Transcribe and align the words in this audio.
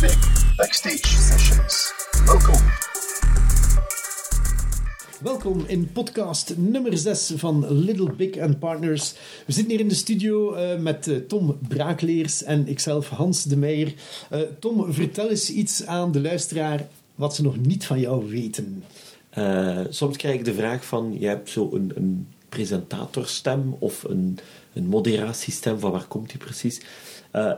Big 0.00 0.18
Backstage 0.56 1.06
Sessions. 1.06 1.92
Welkom. 2.24 2.60
Welkom 5.22 5.64
in 5.66 5.92
podcast 5.92 6.56
nummer 6.56 6.98
6 6.98 7.32
van 7.36 7.72
Little 7.72 8.12
Big 8.12 8.38
and 8.38 8.58
Partners. 8.58 9.14
We 9.46 9.52
zitten 9.52 9.70
hier 9.72 9.80
in 9.80 9.88
de 9.88 9.94
studio 9.94 10.56
uh, 10.56 10.78
met 10.78 11.06
uh, 11.06 11.16
Tom 11.16 11.58
Braakleers 11.68 12.42
en 12.42 12.68
ikzelf 12.68 13.08
Hans 13.08 13.44
de 13.44 13.56
Meijer. 13.56 13.94
Uh, 14.32 14.40
Tom, 14.58 14.92
vertel 14.92 15.30
eens 15.30 15.50
iets 15.50 15.86
aan 15.86 16.12
de 16.12 16.20
luisteraar 16.20 16.88
wat 17.14 17.34
ze 17.34 17.42
nog 17.42 17.56
niet 17.56 17.86
van 17.86 18.00
jou 18.00 18.30
weten. 18.30 18.84
soms 19.90 20.16
krijg 20.16 20.34
ik 20.34 20.44
de 20.44 20.54
vraag 20.54 20.84
van, 20.84 21.16
je 21.18 21.26
hebt 21.26 21.50
zo 21.50 21.70
een, 21.72 21.92
een 21.94 22.28
presentatorstem 22.48 23.76
of 23.78 24.02
een, 24.02 24.38
een 24.72 24.86
moderatiestem, 24.86 25.78
van 25.78 25.90
waar 25.90 26.06
komt 26.06 26.28
die 26.28 26.38
precies? 26.38 26.80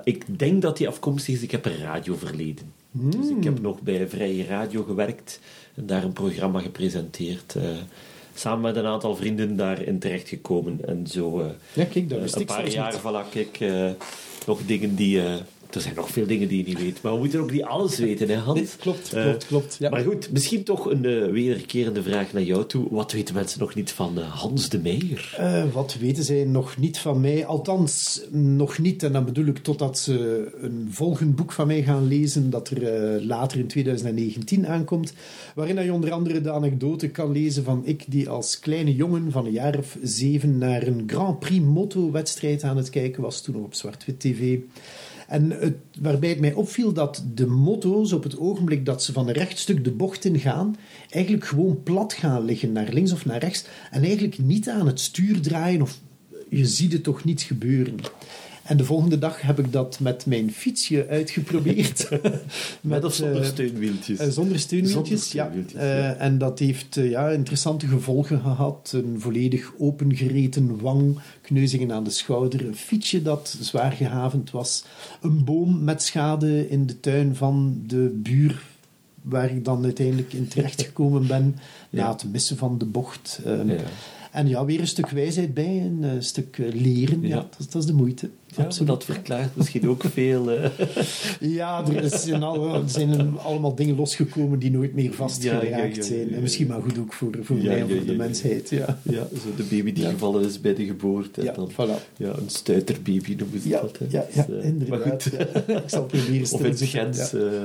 Ik 0.04 0.38
denk 0.38 0.62
dat 0.62 0.76
die 0.76 0.88
afkomstig 0.88 1.34
is, 1.34 1.42
ik 1.42 1.50
heb 1.50 1.64
een 1.64 1.78
radioverleden. 1.78 2.72
Hmm. 2.90 3.10
Dus 3.10 3.28
ik 3.28 3.44
heb 3.44 3.60
nog 3.60 3.80
bij 3.80 4.08
Vrije 4.08 4.44
Radio 4.44 4.82
gewerkt 4.82 5.40
en 5.74 5.86
daar 5.86 6.04
een 6.04 6.12
programma 6.12 6.60
gepresenteerd. 6.60 7.54
Uh, 7.56 7.62
samen 8.34 8.60
met 8.60 8.76
een 8.76 8.86
aantal 8.86 9.16
vrienden 9.16 9.56
daarin 9.56 9.98
terechtgekomen. 9.98 10.78
En 10.86 11.06
zo 11.06 11.40
uh, 11.40 11.46
ja, 11.72 11.84
kijk, 11.84 12.08
dat 12.08 12.36
een 12.36 12.44
paar 12.44 12.68
jaar, 12.68 13.00
voilà, 13.00 13.30
kijk, 13.30 13.58
nog 14.46 14.60
dingen 14.66 14.94
die 14.94 15.20
er 15.74 15.80
zijn 15.80 15.94
nog 15.94 16.10
veel 16.10 16.26
dingen 16.26 16.48
die 16.48 16.58
je 16.58 16.64
niet 16.64 16.78
weet. 16.78 17.02
Maar 17.02 17.12
we 17.12 17.18
moeten 17.18 17.40
ook 17.40 17.50
niet 17.50 17.62
alles 17.62 17.98
weten, 17.98 18.28
hè 18.28 18.36
Hans? 18.36 18.58
Nee, 18.58 18.68
klopt, 18.78 19.08
klopt, 19.08 19.46
klopt. 19.46 19.76
Ja. 19.78 19.90
Maar 19.90 20.02
goed, 20.02 20.32
misschien 20.32 20.64
toch 20.64 20.90
een 20.90 21.04
uh, 21.04 21.30
wederkerende 21.30 22.02
vraag 22.02 22.32
naar 22.32 22.42
jou 22.42 22.66
toe. 22.66 22.86
Wat 22.90 23.12
weten 23.12 23.34
mensen 23.34 23.60
nog 23.60 23.74
niet 23.74 23.92
van 23.92 24.18
uh, 24.18 24.24
Hans 24.24 24.68
de 24.68 24.78
Meijer? 24.78 25.70
wat 25.72 25.96
weten 26.00 26.24
zij 26.24 26.44
nog 26.44 26.76
niet 26.76 26.98
van 26.98 27.20
mij? 27.20 27.46
Althans, 27.46 28.20
nog 28.30 28.78
niet. 28.78 29.02
En 29.02 29.12
dan 29.12 29.24
bedoel 29.24 29.46
ik 29.46 29.58
totdat 29.58 29.98
ze 29.98 30.48
een 30.60 30.88
volgend 30.90 31.36
boek 31.36 31.52
van 31.52 31.66
mij 31.66 31.82
gaan 31.82 32.08
lezen, 32.08 32.50
dat 32.50 32.68
er 32.68 33.24
later 33.24 33.58
in 33.58 33.66
2019 33.66 34.66
aankomt. 34.66 35.12
Waarin 35.54 35.84
je 35.84 35.92
onder 35.92 36.12
andere 36.12 36.40
de 36.40 36.52
anekdote 36.52 37.08
kan 37.08 37.32
lezen 37.32 37.64
van 37.64 37.82
ik 37.84 38.04
die 38.08 38.28
als 38.28 38.58
kleine 38.58 38.94
jongen 38.94 39.30
van 39.30 39.46
een 39.46 39.52
jaar 39.52 39.78
of 39.78 39.96
zeven 40.02 40.58
naar 40.58 40.86
een 40.86 41.02
Grand 41.06 41.38
Prix 41.38 41.64
moto-wedstrijd 41.64 42.62
aan 42.62 42.76
het 42.76 42.90
kijken 42.90 43.22
was, 43.22 43.40
toen 43.40 43.54
nog 43.54 43.64
op 43.64 43.74
zwart-wit 43.74 44.20
tv. 44.20 44.58
En 45.32 45.50
het, 45.50 45.74
waarbij 46.00 46.28
het 46.28 46.40
mij 46.40 46.52
opviel 46.52 46.92
dat 46.92 47.24
de 47.34 47.46
moto's 47.46 48.12
op 48.12 48.22
het 48.22 48.38
ogenblik 48.38 48.86
dat 48.86 49.02
ze 49.02 49.12
van 49.12 49.28
een 49.28 49.34
rechtstuk 49.34 49.84
de 49.84 49.90
bocht 49.90 50.24
in 50.24 50.38
gaan, 50.38 50.76
eigenlijk 51.10 51.44
gewoon 51.44 51.82
plat 51.82 52.12
gaan 52.12 52.44
liggen, 52.44 52.72
naar 52.72 52.92
links 52.92 53.12
of 53.12 53.24
naar 53.24 53.38
rechts, 53.38 53.64
en 53.90 54.02
eigenlijk 54.02 54.38
niet 54.38 54.68
aan 54.68 54.86
het 54.86 55.00
stuur 55.00 55.40
draaien 55.40 55.82
of 55.82 56.00
je 56.48 56.66
ziet 56.66 56.92
het 56.92 57.02
toch 57.02 57.24
niet 57.24 57.42
gebeuren. 57.42 57.94
En 58.62 58.76
de 58.76 58.84
volgende 58.84 59.18
dag 59.18 59.40
heb 59.40 59.58
ik 59.58 59.72
dat 59.72 60.00
met 60.00 60.26
mijn 60.26 60.52
fietsje 60.52 61.06
uitgeprobeerd. 61.08 62.08
met, 62.80 63.04
of 63.04 63.14
zonder 63.14 63.44
steunwieltjes? 63.44 64.20
Uh, 64.20 64.28
zonder 64.28 64.58
steunwieltjes, 64.58 64.92
zonder 64.92 65.18
steunwieltjes 65.18 65.72
ja. 65.72 66.14
Uh, 66.14 66.20
en 66.20 66.38
dat 66.38 66.58
heeft 66.58 66.94
ja, 66.94 67.28
interessante 67.28 67.86
gevolgen 67.86 68.40
gehad. 68.40 68.92
Een 68.94 69.20
volledig 69.20 69.72
opengereten 69.78 70.80
wang, 70.80 71.18
kneuzingen 71.42 71.92
aan 71.92 72.04
de 72.04 72.10
schouder, 72.10 72.66
een 72.66 72.76
fietsje 72.76 73.22
dat 73.22 73.56
zwaar 73.60 73.92
gehavend 73.92 74.50
was, 74.50 74.84
een 75.20 75.44
boom 75.44 75.84
met 75.84 76.02
schade 76.02 76.68
in 76.68 76.86
de 76.86 77.00
tuin 77.00 77.36
van 77.36 77.82
de 77.86 78.20
buur 78.22 78.62
waar 79.22 79.50
ik 79.50 79.64
dan 79.64 79.84
uiteindelijk 79.84 80.32
in 80.32 80.48
terecht 80.48 80.82
gekomen 80.82 81.26
ben, 81.26 81.56
ja. 81.90 82.02
na 82.02 82.12
het 82.12 82.24
missen 82.32 82.56
van 82.56 82.78
de 82.78 82.84
bocht. 82.84 83.40
Ja. 83.44 83.76
En 84.32 84.48
ja, 84.48 84.64
weer 84.64 84.80
een 84.80 84.86
stuk 84.86 85.08
wijsheid 85.08 85.54
bij, 85.54 85.80
een, 85.80 86.02
een 86.02 86.22
stuk 86.22 86.56
leren. 86.72 87.20
Ja. 87.20 87.28
ja 87.28 87.46
dat, 87.58 87.72
dat, 87.72 87.82
is 87.82 87.86
de 87.86 87.94
moeite. 87.94 88.30
Ja, 88.56 88.68
dat 88.84 89.04
verklaart 89.04 89.56
misschien 89.56 89.88
ook 89.88 90.02
veel. 90.12 90.52
Uh... 90.52 90.66
Ja, 91.40 91.86
er, 91.86 92.18
zijn, 92.18 92.42
al, 92.42 92.74
er 92.74 92.82
zijn 92.90 93.38
allemaal 93.38 93.74
dingen 93.74 93.96
losgekomen 93.96 94.58
die 94.58 94.70
nooit 94.70 94.94
meer 94.94 95.12
vastgeraakt 95.12 95.96
ja, 95.96 96.02
zijn. 96.02 96.34
En 96.34 96.42
misschien 96.42 96.66
maar 96.66 96.82
goed 96.82 96.98
ook 96.98 97.12
voor, 97.12 97.38
voor 97.40 97.56
mij 97.56 97.80
en 97.80 97.88
voor 97.90 98.04
de 98.04 98.14
mensheid. 98.14 98.70
Ja. 98.70 98.98
Ja, 99.02 99.26
zo 99.34 99.54
de 99.56 99.62
baby 99.62 99.92
die 99.92 100.06
gevallen 100.06 100.44
is 100.44 100.60
bij 100.60 100.74
de 100.74 100.84
geboorte. 100.84 101.42
Ja, 101.42 101.52
dan, 101.52 101.70
voilà. 101.72 102.16
ja, 102.16 102.28
een 102.28 102.50
stuiterbaby 102.50 103.34
noemen 103.38 103.60
ze 103.60 103.68
dat. 103.68 103.98
Hè. 103.98 104.06
Ja, 104.08 104.26
ja, 104.34 104.44
dus, 104.48 104.64
inderdaad. 104.64 104.98
Maar 104.98 105.10
goed. 105.10 105.32
Ik 105.66 105.82
zal 105.86 106.04
proberen 106.04 106.52
Of 106.52 106.60
in 106.94 107.12
uh, 107.34 107.62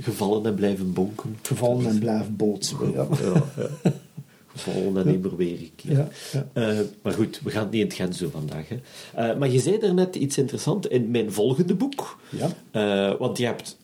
gevallen 0.00 0.46
en 0.46 0.54
blijven 0.54 0.92
bonken. 0.92 1.36
Gevallen 1.42 1.86
en 1.86 1.98
blijven 1.98 2.36
bootsen. 2.36 2.92
ja. 2.92 3.08
Gevallen 4.54 4.96
en 4.96 5.06
niet 5.06 5.22
meer 5.22 5.36
weer 5.36 5.58
een 5.58 5.72
keer. 5.76 6.08
Uh, 6.54 6.78
maar 7.02 7.12
goed, 7.12 7.40
we 7.44 7.50
gaan 7.50 7.62
het 7.62 7.70
niet 7.70 7.80
in 7.80 7.86
het 7.86 7.96
Gent 7.96 8.16
zo 8.16 8.28
vandaag. 8.30 8.68
Hè. 8.68 8.76
Uh, 9.32 9.38
maar 9.38 9.48
je 9.48 9.58
zei 9.58 9.78
daarnet 9.78 10.16
iets 10.16 10.38
interessants 10.38 10.88
in 10.88 11.10
mijn 11.10 11.32
volgende 11.32 11.74
boek. 11.74 12.18
Ja. 12.30 12.48
Uh, 13.10 13.18
want 13.18 13.38
je 13.38 13.44
hebt, 13.44 13.76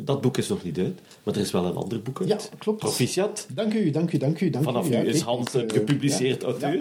dat 0.00 0.20
boek 0.20 0.38
is 0.38 0.48
nog 0.48 0.64
niet 0.64 0.78
uit, 0.78 1.00
maar 1.22 1.34
er 1.34 1.40
is 1.40 1.50
wel 1.50 1.64
een 1.64 1.74
ander 1.74 2.02
boek 2.02 2.20
uit. 2.20 2.28
Ja, 2.28 2.38
klopt. 2.58 2.78
Proficiat. 2.78 3.46
Dank 3.54 3.74
u, 3.74 3.90
dank 3.90 4.12
u, 4.12 4.18
dank 4.18 4.40
u. 4.40 4.50
Dank 4.50 4.64
Vanaf 4.64 4.90
u, 4.90 4.96
nu 4.96 5.06
is 5.06 5.20
Hans 5.20 5.54
een 5.54 5.70
gepubliceerd 5.70 6.42
auteur. 6.42 6.78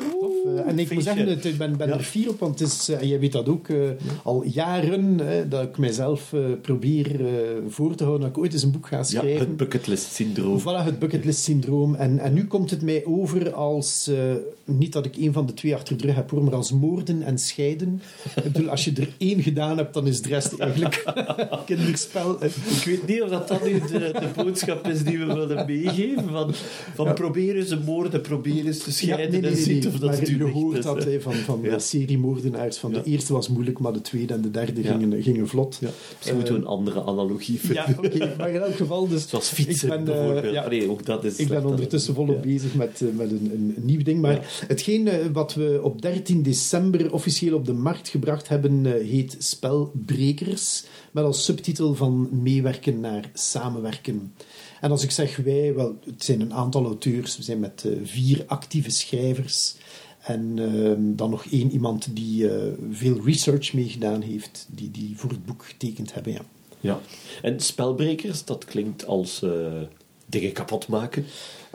en 0.66 0.80
ik 0.80 0.92
moet 0.94 1.04
zeggen, 1.04 1.44
ik 1.44 1.58
ben, 1.58 1.78
ben 1.78 1.90
er 1.90 2.04
fier 2.04 2.30
op, 2.30 2.40
want 2.40 2.60
het 2.60 2.68
is, 2.68 2.90
en 2.90 3.08
jij 3.08 3.20
weet 3.20 3.32
dat 3.32 3.50
ook, 3.50 3.68
al 4.24 4.44
jaren 4.44 5.20
dat 5.50 5.64
ik 5.64 5.78
mijzelf 5.78 6.34
probeer 6.62 7.20
voor 7.68 7.96
te 7.96 8.04
houden 8.04 8.28
dat 8.28 8.38
ik 8.38 8.44
ooit 8.44 8.54
eens 8.54 8.64
een 8.64 8.72
boek 8.72 8.88
ga 8.88 9.04
schrijven. 9.04 9.32
Ja, 9.32 9.40
het 9.40 9.58
bucketlist 9.58 10.14
syndroom. 10.14 10.60
Voilà, 10.60 10.84
het 10.84 11.00
bucketlist 11.00 11.44
syndroom. 11.44 11.96
En, 11.96 12.20
en 12.20 12.34
nu 12.34 12.48
komt 12.48 12.70
het 12.70 12.82
mij 12.82 13.06
over 13.06 13.54
als, 13.54 14.08
uh, 14.10 14.18
niet 14.66 14.94
dat 14.94 15.06
ik 15.06 15.16
een 15.16 15.34
van 15.34 15.46
de 15.46 15.54
twee 15.54 15.76
achter 15.76 15.98
de 15.98 16.06
rug 16.06 16.16
heb, 16.16 16.32
maar 16.32 16.56
als 16.56 16.72
moorden 16.72 17.22
en 17.22 17.38
scheiden. 17.38 18.02
ik 18.36 18.52
bedoel, 18.52 18.70
als 18.70 18.86
je 18.86 18.94
er 18.96 19.10
één 19.18 19.44
gedaan 19.44 19.78
hebt, 19.78 19.94
dan 19.94 20.08
is 20.08 20.22
de 20.22 20.30
rest 20.30 20.60
eigenlijk 20.60 21.04
kinderspel. 21.66 22.44
Ik 22.44 22.84
weet 22.86 23.08
niet 23.08 23.22
of 23.22 23.30
dat, 23.30 23.48
dat 23.48 23.64
nu 23.64 23.80
de, 23.80 24.12
de 24.20 24.31
boodschap 24.36 24.88
is 24.88 25.04
die 25.04 25.18
we 25.18 25.26
willen 25.26 25.66
meegeven. 25.66 26.30
Van, 26.30 26.54
van 26.96 27.06
ja. 27.06 27.14
proberen 27.14 27.66
ze 27.68 27.80
moorden, 27.86 28.22
proberen 28.22 28.74
ze 28.74 28.80
te 28.80 28.92
scheiden 28.92 29.26
ja, 29.26 29.32
nee, 29.32 29.42
nee, 29.42 29.66
nee, 29.66 29.82
en 29.82 29.88
of 29.88 30.00
dat 30.00 30.10
maar 30.10 30.30
je 30.30 30.44
hoort 30.44 30.84
dat 30.84 31.04
he, 31.04 31.22
van, 31.22 31.34
van 31.34 31.60
ja. 31.62 31.76
de 31.76 31.80
serie 31.80 32.18
moordenaars. 32.18 32.78
Van 32.78 32.92
de 32.92 33.04
eerste 33.04 33.34
was 33.34 33.50
moeilijk, 33.50 33.80
maar 33.80 33.94
de 33.94 34.02
tweede 34.02 34.34
en 34.34 34.42
de 34.42 34.52
derde 34.52 34.84
gingen, 34.84 35.24
gingen 35.24 35.48
vlot. 35.48 35.78
Ja. 35.82 35.90
Misschien 36.10 36.30
uh, 36.30 36.36
moeten 36.36 36.54
we 36.54 36.60
een 36.60 36.68
andere 36.68 37.04
analogie 37.04 37.60
vinden. 37.60 37.84
Ja, 37.88 37.96
oké. 37.98 38.16
Okay, 38.16 38.36
maar 38.38 38.50
in 38.50 38.62
elk 38.62 38.76
geval... 38.76 39.08
Dus, 39.08 39.30
Zoals 39.30 39.50
fietsen 39.50 39.92
ik 39.92 40.06
ben, 40.06 40.44
uh, 40.46 40.52
ja, 40.52 40.68
nee, 40.68 40.90
ook 40.90 41.06
dat 41.06 41.24
is... 41.24 41.38
Ik 41.38 41.48
ben 41.48 41.66
ondertussen 41.66 42.14
volop 42.14 42.42
bezig 42.42 42.76
met, 42.76 43.04
met 43.18 43.32
een, 43.32 43.52
een, 43.54 43.76
nieuw 43.86 44.04
ding. 44.04 44.22
Maar 44.22 44.64
hetgeen 44.68 45.08
uh, 45.08 45.14
wat 45.34 45.54
we 45.54 45.80
op 45.84 46.02
13 46.02 46.44
december 46.44 47.14
officieel 47.14 47.56
op 47.56 47.66
de 47.66 47.74
markt 47.74 48.10
gebracht 48.10 48.48
hebben, 48.48 48.86
heet 48.86 49.36
Spelbrekers. 49.40 50.84
Met 51.12 51.24
als 51.24 51.46
subtitel 51.46 51.94
van 51.94 52.30
meewerken 52.32 53.00
naar 53.00 53.30
samenwerken. 53.34 54.21
En 54.82 54.92
als 54.92 55.04
ik 55.04 55.12
zeg 55.12 55.36
wij, 55.36 55.74
wel, 55.74 56.00
het 56.06 56.24
zijn 56.24 56.42
een 56.42 56.54
aantal 56.54 56.86
auteurs. 56.86 57.38
We 57.38 57.44
zijn 57.44 57.60
met 57.60 57.84
uh, 57.86 57.98
vier 58.04 58.44
actieve 58.48 58.90
schrijvers. 58.90 59.76
En 60.22 60.56
dan 61.16 61.30
nog 61.30 61.46
één 61.46 61.72
iemand 61.72 62.16
die 62.16 62.50
veel 62.92 63.22
research 63.26 63.74
meegedaan 63.74 64.22
heeft, 64.22 64.68
die, 64.70 64.92
die 64.92 65.18
voor 65.18 65.30
het 65.30 65.46
boek 65.46 65.66
getekend 65.66 66.14
hebben. 66.14 66.34
Ja. 66.34 66.42
ja. 66.80 67.00
En 67.42 67.60
spelbrekers, 67.60 68.46
dat 68.46 68.66
klinkt 68.66 69.06
als 69.06 69.46
dingen 70.32 70.52
kapot 70.52 70.88
maken? 70.88 71.26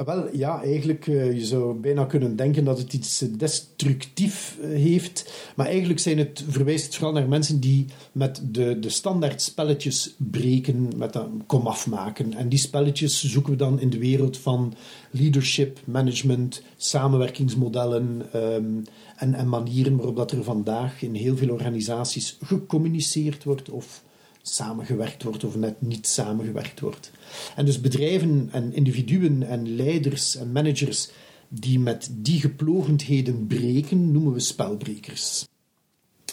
Wel, 0.05 0.37
ja, 0.37 0.63
eigenlijk, 0.63 1.07
uh, 1.07 1.33
je 1.33 1.47
zou 1.47 1.75
bijna 1.75 2.05
kunnen 2.05 2.37
denken 2.37 2.65
dat 2.65 2.79
het 2.79 2.93
iets 2.93 3.25
destructief 3.37 4.57
uh, 4.61 4.67
heeft. 4.69 5.51
Maar 5.57 5.67
eigenlijk 5.67 6.01
zijn 6.01 6.19
het, 6.19 6.45
verwijst 6.49 6.85
het 6.85 6.95
vooral 6.95 7.13
naar 7.13 7.29
mensen 7.29 7.61
die 7.61 7.87
met 8.13 8.41
de, 8.45 8.79
de 8.79 8.89
standaard 8.89 9.43
spelletjes 9.43 10.15
breken, 10.17 10.93
met 10.97 11.15
een 11.15 11.43
komaf 11.47 11.87
maken. 11.87 12.35
En 12.35 12.49
die 12.49 12.59
spelletjes 12.59 13.25
zoeken 13.25 13.53
we 13.53 13.59
dan 13.59 13.81
in 13.81 13.91
de 13.91 13.99
wereld 13.99 14.37
van 14.37 14.75
leadership, 15.11 15.79
management, 15.85 16.63
samenwerkingsmodellen 16.77 18.27
um, 18.35 18.85
en, 19.17 19.35
en 19.35 19.49
manieren 19.49 19.97
waarop 19.97 20.17
dat 20.17 20.33
er 20.33 20.45
vandaag 20.45 21.03
in 21.03 21.15
heel 21.15 21.37
veel 21.37 21.51
organisaties 21.51 22.39
gecommuniceerd 22.43 23.45
wordt 23.45 23.71
of 23.71 24.05
samengewerkt 24.49 25.23
wordt 25.23 25.45
of 25.45 25.57
net 25.57 25.83
niet 25.83 26.07
samengewerkt 26.07 26.81
wordt. 26.81 27.11
En 27.57 27.65
dus 27.65 27.81
bedrijven 27.81 28.49
en 28.53 28.73
individuen 28.73 29.43
en 29.43 29.77
leiders 29.77 30.37
en 30.37 30.53
managers 30.53 31.09
die 31.49 31.79
met 31.79 32.09
die 32.13 32.41
geplogendheden 32.41 33.47
breken, 33.47 34.13
noemen 34.13 34.33
we 34.33 34.41
spelbrekers. 34.41 35.47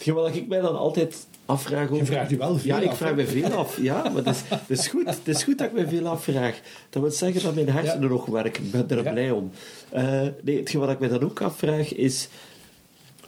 Wat 0.06 0.36
ik 0.36 0.48
mij 0.48 0.62
dan 0.62 0.78
altijd 0.78 1.28
afvraag 1.46 1.84
over... 1.84 1.98
Je 1.98 2.06
vraagt 2.06 2.32
u 2.32 2.38
wel 2.38 2.58
veel 2.58 2.76
Ja, 2.76 2.82
ik 2.82 2.92
vraag 2.92 3.16
me 3.16 3.26
veel 3.26 3.52
af. 3.52 3.82
Ja, 3.82 4.10
maar 4.10 4.26
het 4.26 4.36
is, 4.36 4.42
het, 4.48 4.70
is 4.80 4.88
goed, 4.88 5.06
het 5.06 5.28
is 5.28 5.44
goed 5.44 5.58
dat 5.58 5.68
ik 5.68 5.74
me 5.74 5.88
veel 5.88 6.08
afvraag. 6.08 6.62
Dat 6.90 7.02
wil 7.02 7.12
zeggen 7.12 7.44
dat 7.44 7.56
mijn 7.56 7.70
hersenen 7.70 8.02
ja. 8.02 8.08
nog 8.08 8.26
werken. 8.26 8.64
Ik 8.64 8.72
ben 8.72 8.90
er 8.90 9.04
ja. 9.04 9.12
blij 9.12 9.32
om. 9.32 9.52
Uh, 9.94 10.22
nee, 10.44 10.58
hetgeen 10.58 10.80
wat 10.80 10.90
ik 10.90 11.00
me 11.00 11.08
dan 11.08 11.24
ook 11.24 11.42
afvraag 11.42 11.94
is... 11.94 12.28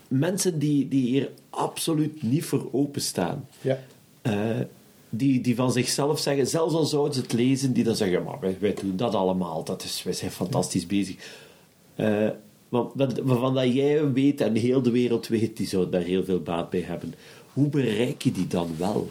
Mensen 0.08 0.60
die, 0.60 0.88
die 0.88 1.08
hier 1.08 1.32
absoluut 1.50 2.24
niet 2.24 2.46
voor 2.46 2.70
openstaan. 2.72 3.48
Ja. 3.62 3.80
Uh, 4.28 4.60
die, 5.10 5.42
die 5.42 5.56
van 5.56 5.72
zichzelf 5.72 6.20
zeggen, 6.20 6.48
zelfs 6.48 6.74
al 6.74 6.86
zouden 6.86 7.14
ze 7.14 7.22
het 7.22 7.34
lezen, 7.34 7.74
die 7.74 7.84
dan 7.84 7.96
zeggen, 7.96 8.24
maar 8.24 8.40
wij, 8.60 8.74
doen 8.74 8.98
dat 8.98 9.16
allemaal, 9.16 9.64
dat 9.64 9.84
is, 9.84 10.04
wij 10.04 10.14
zijn 10.14 10.32
fantastisch 10.32 10.86
bezig. 10.86 11.16
Uh, 11.96 12.30
waarvan 13.24 13.54
dat 13.54 13.74
jij 13.74 14.12
weet 14.12 14.42
en 14.42 14.56
heel 14.56 14.82
de 14.82 14.92
wereld 14.92 15.28
weet, 15.28 15.58
die 15.58 15.68
zouden 15.68 15.92
daar 15.92 16.02
heel 16.02 16.24
veel 16.24 16.42
baat 16.42 16.70
bij 16.70 16.82
hebben. 16.82 17.14
Hoe 17.54 17.68
bereik 17.68 18.22
je 18.22 18.32
die 18.32 18.48
dan 18.48 18.70
wel? 18.78 19.10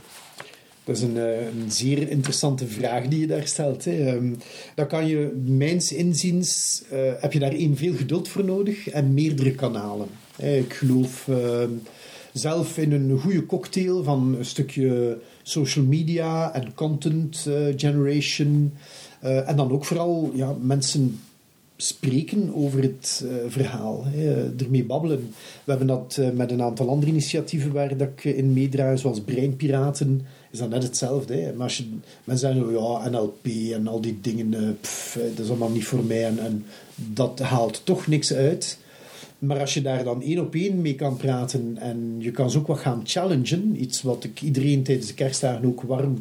Dat 0.85 0.97
is 0.97 1.03
een, 1.03 1.17
eh, 1.19 1.47
zeer 1.69 2.09
interessante 2.09 2.67
vraag 2.67 3.07
die 3.07 3.21
je 3.21 3.27
daar 3.27 3.47
stelt. 3.47 3.85
Hè. 3.85 4.07
Ehm, 4.07 4.35
dan 4.75 4.87
kan 4.87 5.07
je, 5.07 5.43
mijns 5.47 5.93
inziens, 5.93 6.83
eh, 6.91 7.13
heb 7.19 7.33
je 7.33 7.39
daar 7.39 7.55
veel 7.75 7.95
geduld 7.95 8.29
voor 8.29 8.45
nodig 8.45 8.89
en 8.89 9.15
meerdere 9.15 9.55
kanalen. 9.55 10.09
Ik 10.37 10.73
geloof 10.73 11.29
ehm, 11.29 11.71
zelf 12.35 12.79
in 12.79 12.93
een 12.93 13.19
goede 13.19 13.47
cocktail 13.47 14.03
van 14.03 14.35
een 14.39 14.45
stukje 14.45 15.19
social 15.43 15.85
media 15.85 16.55
en 16.55 16.75
content 16.75 17.47
eh, 17.47 17.55
generation. 17.77 18.73
en 19.21 19.57
dan 19.57 19.73
ook 19.73 19.85
vooral 19.85 20.31
ja, 20.35 20.55
mensen 20.61 21.21
spreken 21.77 22.55
over 22.55 22.83
het 22.83 23.25
uh, 23.25 23.33
verhaal, 23.47 24.05
hè, 24.07 24.55
ermee 24.57 24.85
babbelen. 24.85 25.35
We 25.65 25.71
hebben 25.71 25.87
dat 25.87 26.21
met 26.35 26.51
een 26.51 26.63
aantal 26.63 26.89
andere 26.89 27.11
initiatieven 27.11 27.73
waar 27.73 27.97
dat 27.97 28.09
ik 28.09 28.25
in 28.25 28.53
meedraai, 28.53 28.99
zoals 28.99 29.21
Breinpiraten, 29.21 30.27
is 30.51 30.59
dat 30.59 30.69
net 30.69 30.83
hetzelfde. 30.83 31.35
Hè. 31.35 31.53
Maar 31.53 31.63
als 31.63 31.77
je, 31.77 31.85
mensen 32.25 32.55
zeggen, 32.55 32.73
ja, 32.73 33.09
NLP 33.11 33.47
en 33.73 33.89
al 33.89 34.01
die 34.01 34.19
dingen, 34.21 34.79
pff, 34.81 35.19
dat 35.37 35.45
is 35.45 35.49
allemaal 35.49 35.71
niet 35.71 35.87
voor 35.87 36.05
mij 36.05 36.25
en, 36.27 36.39
en, 36.39 36.65
dat 36.95 37.39
haalt 37.39 37.81
toch 37.85 38.07
niks 38.07 38.33
uit. 38.33 38.79
Maar 39.46 39.61
als 39.61 39.75
je 39.75 39.82
daar 39.82 40.05
dan 40.05 40.23
één 40.23 40.38
op 40.38 40.55
één 40.55 40.81
mee 40.81 40.94
kan 40.94 41.17
praten 41.17 41.79
en 41.79 42.14
je 42.19 42.31
kan 42.31 42.50
ze 42.50 42.58
ook 42.58 42.67
wat 42.67 42.79
gaan 42.79 43.00
challengen, 43.05 43.82
iets 43.82 44.02
wat 44.02 44.25
ik 44.25 44.43
iedereen 44.43 44.82
tijdens 44.82 45.06
de 45.06 45.14
kerstdagen 45.14 45.67
ook 45.67 45.82
warm 45.82 46.19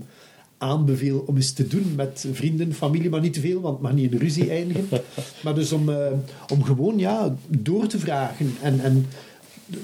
aanbeveel 0.57 1.23
om 1.27 1.35
eens 1.35 1.51
te 1.51 1.67
doen 1.67 1.93
met 1.95 2.25
vrienden, 2.31 2.73
familie, 2.73 3.09
maar 3.09 3.21
niet 3.21 3.33
te 3.33 3.39
veel, 3.39 3.61
want 3.61 3.73
het 3.73 3.83
mag 3.83 3.93
niet 3.93 4.11
in 4.11 4.17
ruzie 4.17 4.49
eindigen. 4.49 4.87
maar 5.43 5.55
dus 5.55 5.71
om, 5.71 5.89
uh, 5.89 6.07
om 6.51 6.63
gewoon 6.63 6.97
ja, 6.97 7.35
door 7.47 7.87
te 7.87 7.99
vragen 7.99 8.53
en, 8.61 8.79
en 8.79 9.05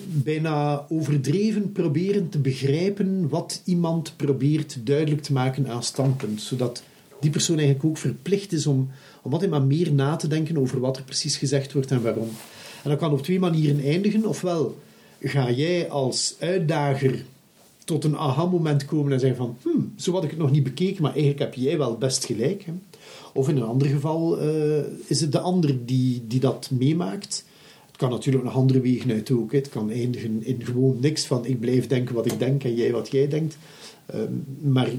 bijna 0.06 0.86
overdreven 0.90 1.72
proberen 1.72 2.30
te 2.30 2.40
begrijpen 2.40 3.30
wat 3.30 3.62
iemand 3.66 4.14
probeert 4.16 4.78
duidelijk 4.84 5.22
te 5.22 5.34
maken 5.34 5.68
aan 5.68 5.84
standpunt. 5.84 6.42
Zodat 6.42 6.84
die 7.20 7.32
persoon 7.32 7.58
eigenlijk 7.58 7.88
ook 7.88 7.98
verplicht 7.98 8.52
is 8.52 8.68
om, 8.68 8.90
om 9.22 9.34
altijd 9.34 9.52
maar 9.52 9.64
meer 9.64 9.94
na 9.94 10.16
te 10.16 10.28
denken 10.28 10.58
over 10.58 10.80
wat 10.80 10.98
er 10.98 11.04
precies 11.04 11.38
gezegd 11.38 11.74
wordt 11.74 11.92
en 11.92 12.02
waarom. 12.02 12.30
En 12.84 12.90
dat 12.90 13.00
kan 13.00 13.12
op 13.12 13.22
twee 13.22 13.40
manieren 13.40 13.84
eindigen. 13.84 14.26
Ofwel 14.26 14.78
ga 15.22 15.52
jij 15.52 15.90
als 15.90 16.36
uitdager 16.40 17.26
tot 17.90 18.04
een 18.04 18.18
aha-moment 18.18 18.86
komen 18.86 19.12
en 19.12 19.20
zeggen 19.20 19.38
van, 19.38 19.58
hmm, 19.62 19.94
zo 19.96 20.12
had 20.12 20.24
ik 20.24 20.30
het 20.30 20.40
nog 20.40 20.52
niet 20.52 20.64
bekeken, 20.64 21.02
maar 21.02 21.12
eigenlijk 21.12 21.40
heb 21.40 21.54
jij 21.54 21.78
wel 21.78 21.98
best 21.98 22.26
gelijk. 22.26 22.64
Hè? 22.64 22.72
Of 23.34 23.50
in 23.50 23.58
een 23.58 23.64
ander 23.64 23.88
geval 23.88 24.42
uh, 24.42 24.78
is 25.06 25.22
het 25.22 25.32
de 25.32 25.40
ander 25.40 25.86
die, 25.86 26.24
die 26.28 26.40
dat 26.40 26.70
meemaakt. 26.72 27.46
Het 27.88 27.98
kan 27.98 28.10
natuurlijk 28.10 28.44
nog 28.44 28.56
andere 28.56 28.82
wegen 28.82 29.12
uit 29.12 29.32
ook. 29.32 29.52
Het 29.52 29.70
kan 29.70 29.92
eindigen 29.92 30.44
in 30.44 30.66
gewoon 30.66 30.98
niks 31.00 31.26
van 31.26 31.46
ik 31.46 31.60
blijf 31.60 31.88
denken 31.88 32.16
wat 32.16 32.26
ik 32.26 32.40
denk 32.40 32.64
en 32.64 32.76
jij 32.76 32.92
wat 32.92 33.12
jij 33.12 33.28
denkt. 33.28 33.58
Uh, 34.16 34.22
maar 34.62 34.90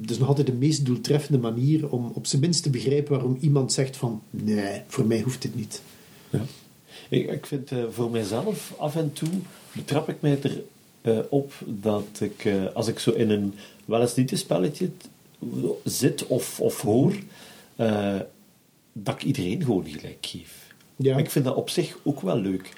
het 0.00 0.10
is 0.10 0.18
nog 0.18 0.28
altijd 0.28 0.46
de 0.46 0.52
meest 0.52 0.84
doeltreffende 0.84 1.38
manier 1.38 1.90
om 1.90 2.10
op 2.14 2.26
zijn 2.26 2.40
minst 2.40 2.62
te 2.62 2.70
begrijpen 2.70 3.12
waarom 3.12 3.36
iemand 3.40 3.72
zegt 3.72 3.96
van 3.96 4.22
nee, 4.30 4.80
voor 4.86 5.06
mij 5.06 5.20
hoeft 5.20 5.42
dit 5.42 5.54
niet. 5.54 5.82
Ja. 6.30 6.42
Ik, 7.10 7.30
ik 7.30 7.46
vind 7.46 7.70
uh, 7.70 7.84
voor 7.90 8.10
mijzelf 8.10 8.74
af 8.78 8.96
en 8.96 9.12
toe 9.12 9.28
betrap 9.72 10.08
ik 10.08 10.20
mij 10.20 10.38
er 10.42 10.62
uh, 11.02 11.18
op 11.28 11.52
dat 11.66 12.20
ik, 12.20 12.44
uh, 12.44 12.64
als 12.74 12.88
ik 12.88 12.98
zo 12.98 13.10
in 13.10 13.30
een 13.30 13.54
wel 13.84 14.00
eens 14.00 14.14
niet 14.14 14.30
een 14.32 14.38
spelletje 14.38 14.90
zit 15.84 16.26
of, 16.26 16.60
of 16.60 16.80
hoor, 16.80 17.14
dat 18.92 19.14
ik 19.14 19.22
iedereen 19.22 19.62
gewoon 19.62 19.86
gelijk 19.86 20.26
geef. 20.26 20.72
Ja. 20.96 21.16
Ik 21.16 21.30
vind 21.30 21.44
dat 21.44 21.54
op 21.54 21.70
zich 21.70 21.98
ook 22.02 22.20
wel 22.20 22.36
leuk. 22.36 22.72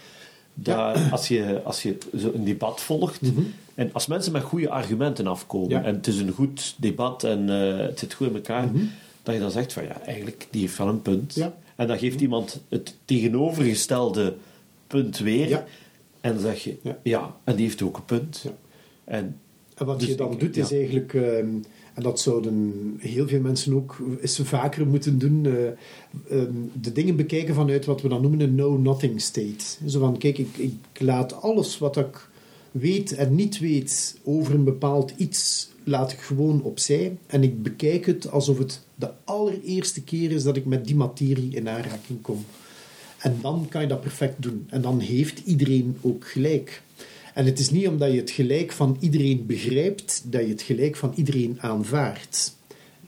Dat 0.54 0.76
ja. 0.76 1.08
als, 1.10 1.28
je, 1.28 1.60
als 1.64 1.82
je 1.82 1.98
zo 2.16 2.30
een 2.34 2.44
debat 2.44 2.80
volgt, 2.80 3.20
mm 3.20 3.34
-hmm. 3.34 3.54
en 3.74 3.90
als 3.92 4.06
mensen 4.06 4.32
met 4.32 4.42
goede 4.42 4.68
argumenten 4.68 5.26
afkomen, 5.26 5.70
ja. 5.70 5.82
en 5.82 5.94
het 5.94 6.06
is 6.06 6.18
een 6.18 6.30
goed 6.30 6.74
debat 6.76 7.24
en 7.24 7.48
het 7.48 7.98
zit 7.98 8.14
goed 8.14 8.28
in 8.28 8.34
elkaar, 8.34 8.66
mm 8.66 8.72
-hmm. 8.72 8.90
dat 9.22 9.34
je 9.34 9.40
dan 9.40 9.50
zegt 9.50 9.72
van 9.72 9.84
ja, 9.84 10.00
eigenlijk, 10.00 10.46
die 10.50 10.60
heeft 10.60 10.78
wel 10.78 10.88
een 10.88 11.02
punt. 11.02 11.34
En 11.82 11.88
dan 11.88 11.98
geeft 11.98 12.20
iemand 12.20 12.60
het 12.68 12.96
tegenovergestelde 13.04 14.36
punt 14.86 15.18
weer. 15.18 15.64
En 16.20 16.32
dan 16.32 16.40
zeg 16.40 16.64
je, 16.64 16.76
ja, 16.82 16.98
ja 17.02 17.36
en 17.44 17.56
die 17.56 17.64
heeft 17.64 17.82
ook 17.82 17.96
een 17.96 18.04
punt. 18.04 18.40
Ja. 18.44 18.54
En, 19.04 19.40
en, 19.74 19.86
wat 19.86 20.00
dus 20.00 20.08
je 20.08 20.14
dan 20.14 20.32
ik, 20.32 20.40
doet, 20.40 20.56
is 20.56 20.72
eigenlijk, 20.72 21.12
uh, 21.12 21.38
en 21.38 21.64
dat 21.94 22.20
zouden 22.20 22.72
heel 22.98 23.28
veel 23.28 23.40
mensen 23.40 23.74
ook 23.74 23.98
eens 24.20 24.40
vaker 24.42 24.86
moeten 24.86 25.18
doen, 25.18 25.44
uh, 25.44 25.54
um, 26.30 26.70
de 26.80 26.92
dingen 26.92 27.16
bekijken 27.16 27.54
vanuit 27.54 27.84
wat 27.84 28.02
we 28.02 28.08
dan 28.08 28.22
noemen 28.22 28.40
een 28.40 28.54
know-nothing 28.54 29.20
state. 29.20 29.64
Zo 29.86 30.00
van, 30.00 30.18
kijk, 30.18 30.38
ik, 30.38 30.56
ik 30.56 31.00
laat 31.00 31.42
alles 31.42 31.78
wat 31.78 31.96
ik 31.96 32.28
weet 32.70 33.14
en 33.14 33.34
niet 33.34 33.58
weet 33.58 34.18
over 34.24 34.54
een 34.54 34.64
bepaald 34.64 35.12
iets, 35.16 35.70
laat 35.84 36.12
ik 36.12 36.18
gewoon 36.18 36.62
opzij. 36.62 37.16
En 37.26 37.42
ik 37.42 37.62
bekijk 37.62 38.06
het 38.06 38.30
alsof 38.30 38.58
het 38.58 38.80
de 38.94 39.10
allereerste 39.24 40.02
keer 40.02 40.30
is 40.30 40.42
dat 40.42 40.56
ik 40.56 40.64
met 40.64 40.84
die 40.84 40.96
materie 40.96 41.54
in 41.54 41.68
aanraking 41.68 42.20
kom. 42.20 42.44
En 43.18 43.38
dan 43.40 43.66
kan 43.68 43.80
je 43.80 43.86
dat 43.86 44.00
perfect 44.00 44.42
doen. 44.42 44.66
En 44.68 44.82
dan 44.82 45.00
heeft 45.00 45.38
iedereen 45.44 45.96
ook 46.00 46.28
gelijk. 46.28 46.82
En 47.34 47.44
het 47.44 47.58
is 47.58 47.70
niet 47.70 47.88
omdat 47.88 48.12
je 48.12 48.20
het 48.20 48.30
gelijk 48.30 48.72
van 48.72 48.96
iedereen 49.00 49.46
begrijpt, 49.46 50.22
dat 50.26 50.40
je 50.40 50.48
het 50.48 50.62
gelijk 50.62 50.96
van 50.96 51.12
iedereen 51.14 51.56
aanvaardt. 51.60 52.56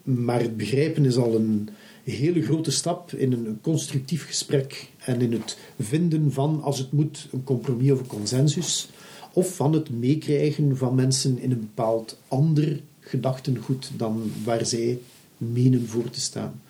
Maar 0.03 0.41
het 0.41 0.57
begrijpen 0.57 1.05
is 1.05 1.17
al 1.17 1.35
een 1.35 1.69
hele 2.05 2.43
grote 2.43 2.71
stap 2.71 3.13
in 3.13 3.33
een 3.33 3.59
constructief 3.61 4.27
gesprek 4.27 4.89
en 4.99 5.21
in 5.21 5.33
het 5.33 5.59
vinden 5.79 6.33
van, 6.33 6.63
als 6.63 6.79
het 6.79 6.93
moet, 6.93 7.29
een 7.33 7.45
compromis 7.45 7.91
of 7.91 7.99
een 7.99 8.07
consensus. 8.07 8.89
Of 9.35 9.57
van 9.57 9.73
het 9.73 9.91
meekrijgen 9.91 10.77
van 10.77 10.95
mensen 10.95 11.39
in 11.39 11.51
een 11.51 11.61
bepaald 11.61 12.19
ander 12.29 12.81
gedachtengoed 13.01 13.91
dan 13.97 14.33
waar 14.45 14.67
zij 14.67 14.99
menen 15.37 15.89
voor 15.89 16.11
te 16.11 16.21
staan. 16.21 16.61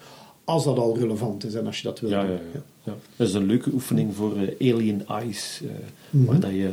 Als 0.44 0.64
dat 0.64 0.78
al 0.78 0.98
relevant 0.98 1.44
is 1.44 1.54
en 1.54 1.66
als 1.66 1.76
je 1.76 1.82
dat 1.82 2.00
wil. 2.00 2.10
Ja, 2.10 2.22
ja, 2.22 2.30
ja. 2.30 2.62
ja. 2.82 2.96
Dat 3.16 3.28
is 3.28 3.34
een 3.34 3.46
leuke 3.46 3.72
oefening 3.72 4.14
voor 4.14 4.36
uh, 4.36 4.72
Alien 4.72 5.06
Eyes, 5.06 5.60
uh, 5.62 5.70
waar 6.10 6.40
dat 6.40 6.50
je 6.50 6.72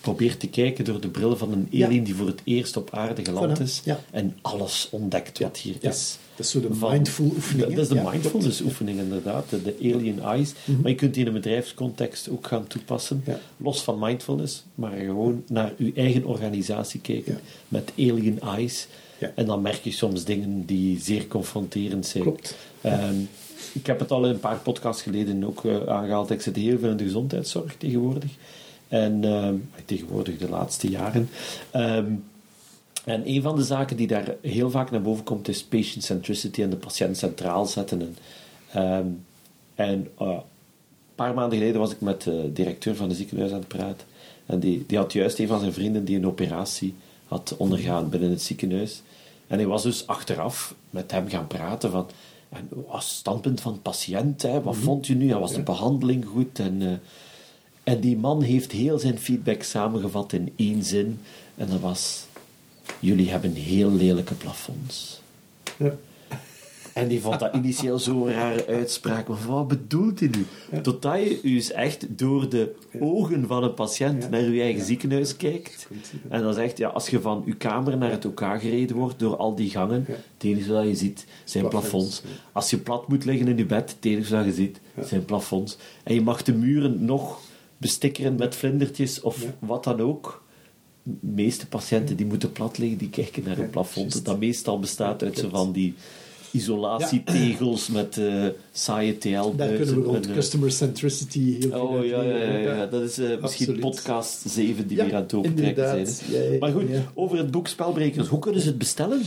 probeert 0.00 0.40
te 0.40 0.48
kijken 0.48 0.84
door 0.84 1.00
de 1.00 1.08
bril 1.08 1.36
van 1.36 1.52
een 1.52 1.68
alien 1.72 1.98
ja. 1.98 2.04
die 2.04 2.14
voor 2.14 2.26
het 2.26 2.40
eerst 2.44 2.76
op 2.76 2.90
aarde 2.90 3.24
geland 3.24 3.60
is 3.60 3.82
en 4.10 4.36
alles 4.42 4.88
ontdekt 4.90 5.38
wat 5.38 5.56
hier 5.56 5.76
is. 5.80 6.18
Dat 6.38 6.46
is 6.46 6.52
zo 6.52 6.60
de 6.60 6.86
mindful 6.88 7.24
oefening. 7.24 7.68
Dat 7.68 7.78
is 7.78 7.88
de 7.88 8.08
mindfulness 8.10 8.60
oefening 8.60 8.98
inderdaad, 8.98 9.50
de, 9.50 9.62
de 9.62 9.76
Alien 9.80 10.20
Eyes. 10.20 10.52
Mm 10.52 10.74
-hmm. 10.74 10.82
Maar 10.82 10.90
je 10.90 10.96
kunt 10.96 11.14
die 11.14 11.22
in 11.22 11.28
een 11.28 11.40
bedrijfscontext 11.40 12.28
ook 12.28 12.46
gaan 12.46 12.66
toepassen, 12.66 13.24
los 13.56 13.82
van 13.82 13.98
mindfulness, 13.98 14.64
maar 14.74 14.92
gewoon 14.92 15.42
naar 15.48 15.72
uw 15.78 15.90
eigen 15.94 16.24
organisatie 16.24 17.00
kijken 17.00 17.38
met 17.68 17.92
Alien 17.96 18.40
Eyes. 18.40 18.86
En 19.34 19.46
dan 19.46 19.62
merk 19.62 19.84
je 19.84 19.90
soms 19.90 20.24
dingen 20.24 20.66
die 20.66 21.00
zeer 21.00 21.26
confronterend 21.26 22.06
zijn. 22.06 22.22
Klopt. 22.22 22.56
Um, 22.84 23.28
ik 23.72 23.86
heb 23.86 23.98
het 23.98 24.10
al 24.10 24.26
een 24.26 24.40
paar 24.40 24.58
podcasts 24.58 25.02
geleden 25.02 25.44
ook 25.44 25.64
uh, 25.64 25.86
aangehaald. 25.86 26.30
Ik 26.30 26.40
zit 26.40 26.56
heel 26.56 26.78
veel 26.78 26.90
in 26.90 26.96
de 26.96 27.04
gezondheidszorg 27.04 27.76
tegenwoordig. 27.76 28.30
En 28.88 29.22
uh, 29.22 29.48
tegenwoordig 29.84 30.38
de 30.38 30.48
laatste 30.48 30.88
jaren. 30.88 31.28
Um, 31.76 32.24
en 33.08 33.28
een 33.28 33.42
van 33.42 33.56
de 33.56 33.64
zaken 33.64 33.96
die 33.96 34.06
daar 34.06 34.34
heel 34.40 34.70
vaak 34.70 34.90
naar 34.90 35.02
boven 35.02 35.24
komt 35.24 35.48
is 35.48 35.64
patient 35.64 36.04
centricity 36.04 36.62
en 36.62 36.70
de 36.70 36.76
patiënt 36.76 37.16
centraal 37.16 37.66
zetten. 37.66 38.16
En, 38.70 38.82
um, 38.82 39.24
en 39.74 40.08
uh, 40.20 40.28
een 40.28 40.42
paar 41.14 41.34
maanden 41.34 41.58
geleden 41.58 41.80
was 41.80 41.92
ik 41.92 42.00
met 42.00 42.22
de 42.22 42.50
directeur 42.52 42.96
van 42.96 43.08
de 43.08 43.14
ziekenhuis 43.14 43.50
aan 43.50 43.58
het 43.58 43.68
praten. 43.68 44.06
En 44.46 44.58
die, 44.58 44.84
die 44.86 44.98
had 44.98 45.12
juist 45.12 45.38
een 45.38 45.46
van 45.46 45.60
zijn 45.60 45.72
vrienden 45.72 46.04
die 46.04 46.16
een 46.16 46.26
operatie 46.26 46.94
had 47.26 47.54
ondergaan 47.56 48.08
binnen 48.08 48.30
het 48.30 48.42
ziekenhuis. 48.42 49.02
En 49.46 49.58
hij 49.58 49.66
was 49.66 49.82
dus 49.82 50.06
achteraf 50.06 50.74
met 50.90 51.10
hem 51.10 51.28
gaan 51.28 51.46
praten 51.46 51.90
van... 51.90 52.06
En 52.48 52.68
als 52.88 53.16
standpunt 53.16 53.60
van 53.60 53.72
de 53.72 53.78
patiënt, 53.78 54.42
hè, 54.42 54.52
wat 54.52 54.62
mm 54.62 54.70
-hmm. 54.72 54.80
vond 54.80 55.06
je 55.06 55.14
nu? 55.14 55.34
Was 55.34 55.52
de 55.52 55.62
behandeling 55.62 56.26
goed? 56.26 56.58
En, 56.58 56.80
uh, 56.80 56.92
en 57.84 58.00
die 58.00 58.16
man 58.16 58.42
heeft 58.42 58.72
heel 58.72 58.98
zijn 58.98 59.18
feedback 59.18 59.62
samengevat 59.62 60.32
in 60.32 60.52
één 60.56 60.84
zin. 60.84 61.20
En 61.54 61.68
dat 61.68 61.80
was... 61.80 62.26
Jullie 63.00 63.30
hebben 63.30 63.52
heel 63.52 63.90
lelijke 63.90 64.34
plafonds. 64.34 65.20
Ja. 65.76 65.94
En 66.98 67.08
die 67.08 67.20
vond 67.20 67.38
dat 67.40 67.54
initieel 67.54 67.98
zo'n 67.98 68.30
rare 68.30 68.66
uitspraak. 68.66 69.28
Maar 69.28 69.46
wat 69.46 69.68
bedoelt 69.68 70.20
hij 70.20 70.28
nu? 70.28 70.46
Ja. 70.72 70.80
Totdat 70.80 71.22
je 71.22 71.38
dus 71.42 71.72
echt 71.72 72.18
door 72.18 72.48
de 72.48 72.74
ogen 73.00 73.46
van 73.46 73.62
een 73.62 73.74
patiënt 73.74 74.22
ja. 74.22 74.28
naar 74.28 74.40
je 74.40 74.60
eigen 74.60 74.80
ja. 74.80 74.86
ziekenhuis 74.86 75.36
kijkt. 75.36 75.88
En 76.28 76.42
dan 76.42 76.54
zegt, 76.54 76.78
ja, 76.78 76.88
als 76.88 77.08
je 77.08 77.20
van 77.20 77.42
je 77.46 77.54
kamer 77.54 77.96
naar 77.96 78.10
het 78.10 78.24
OK 78.24 78.40
gereden 78.40 78.96
wordt, 78.96 79.18
door 79.18 79.36
al 79.36 79.54
die 79.54 79.70
gangen, 79.70 80.04
het 80.06 80.44
enige 80.44 80.72
wat 80.72 80.86
je 80.86 80.94
ziet 80.94 81.26
zijn 81.44 81.68
plafonds. 81.68 82.22
Als 82.52 82.70
je 82.70 82.78
plat 82.78 83.08
moet 83.08 83.24
liggen 83.24 83.48
in 83.48 83.56
je 83.56 83.66
bed, 83.66 83.90
het 83.90 84.04
enige 84.04 84.36
wat 84.36 84.44
je 84.44 84.52
ziet 84.52 84.80
zijn 85.00 85.24
plafonds. 85.24 85.76
En 86.02 86.14
je 86.14 86.20
mag 86.20 86.42
de 86.42 86.52
muren 86.52 87.04
nog 87.04 87.40
bestikkeren 87.76 88.34
met 88.34 88.56
vlindertjes 88.56 89.20
of 89.20 89.44
wat 89.58 89.84
dan 89.84 90.00
ook. 90.00 90.42
De 91.20 91.32
meeste 91.32 91.66
patiënten 91.66 92.16
die 92.16 92.26
moeten 92.26 92.52
plat 92.52 92.78
liggen, 92.78 92.98
die 92.98 93.10
kijken 93.10 93.42
naar 93.44 93.58
een 93.58 93.70
plafond. 93.70 94.24
Dat 94.24 94.38
meestal 94.38 94.78
bestaat 94.78 95.22
uit 95.22 95.38
zo 95.38 95.48
van 95.48 95.72
die 95.72 95.94
isolatietegels 96.52 97.88
met 97.88 98.18
eh 98.18 98.46
saaie 98.72 99.18
TL-buizen. 99.18 99.56
Daar 99.56 99.76
kunnen 99.76 99.94
we 99.94 100.02
rond 100.02 100.26
eh, 100.26 100.32
customer 100.32 100.72
centricity 100.72 101.58
heel 101.58 101.70
veel 101.70 101.80
Oh 101.80 102.04
ja, 102.04 102.22
ja, 102.22 102.58
ja, 102.58 102.86
dat 102.86 103.02
is 103.02 103.18
eh, 103.18 103.40
misschien 103.40 103.78
podcast 103.78 104.50
7 104.50 104.86
die 104.86 104.96
weer 104.96 105.14
aan 105.14 105.22
het 105.22 105.34
opentrekken 105.34 106.06
zijn. 106.06 106.58
Maar 106.58 106.72
goed, 106.72 106.84
over 107.14 107.38
het 107.38 107.50
boek 107.50 107.68
Spelbrekers, 107.68 108.28
hoe 108.28 108.38
kunnen 108.38 108.60
ze 108.60 108.68
het 108.68 108.78
bestellen? 108.78 109.20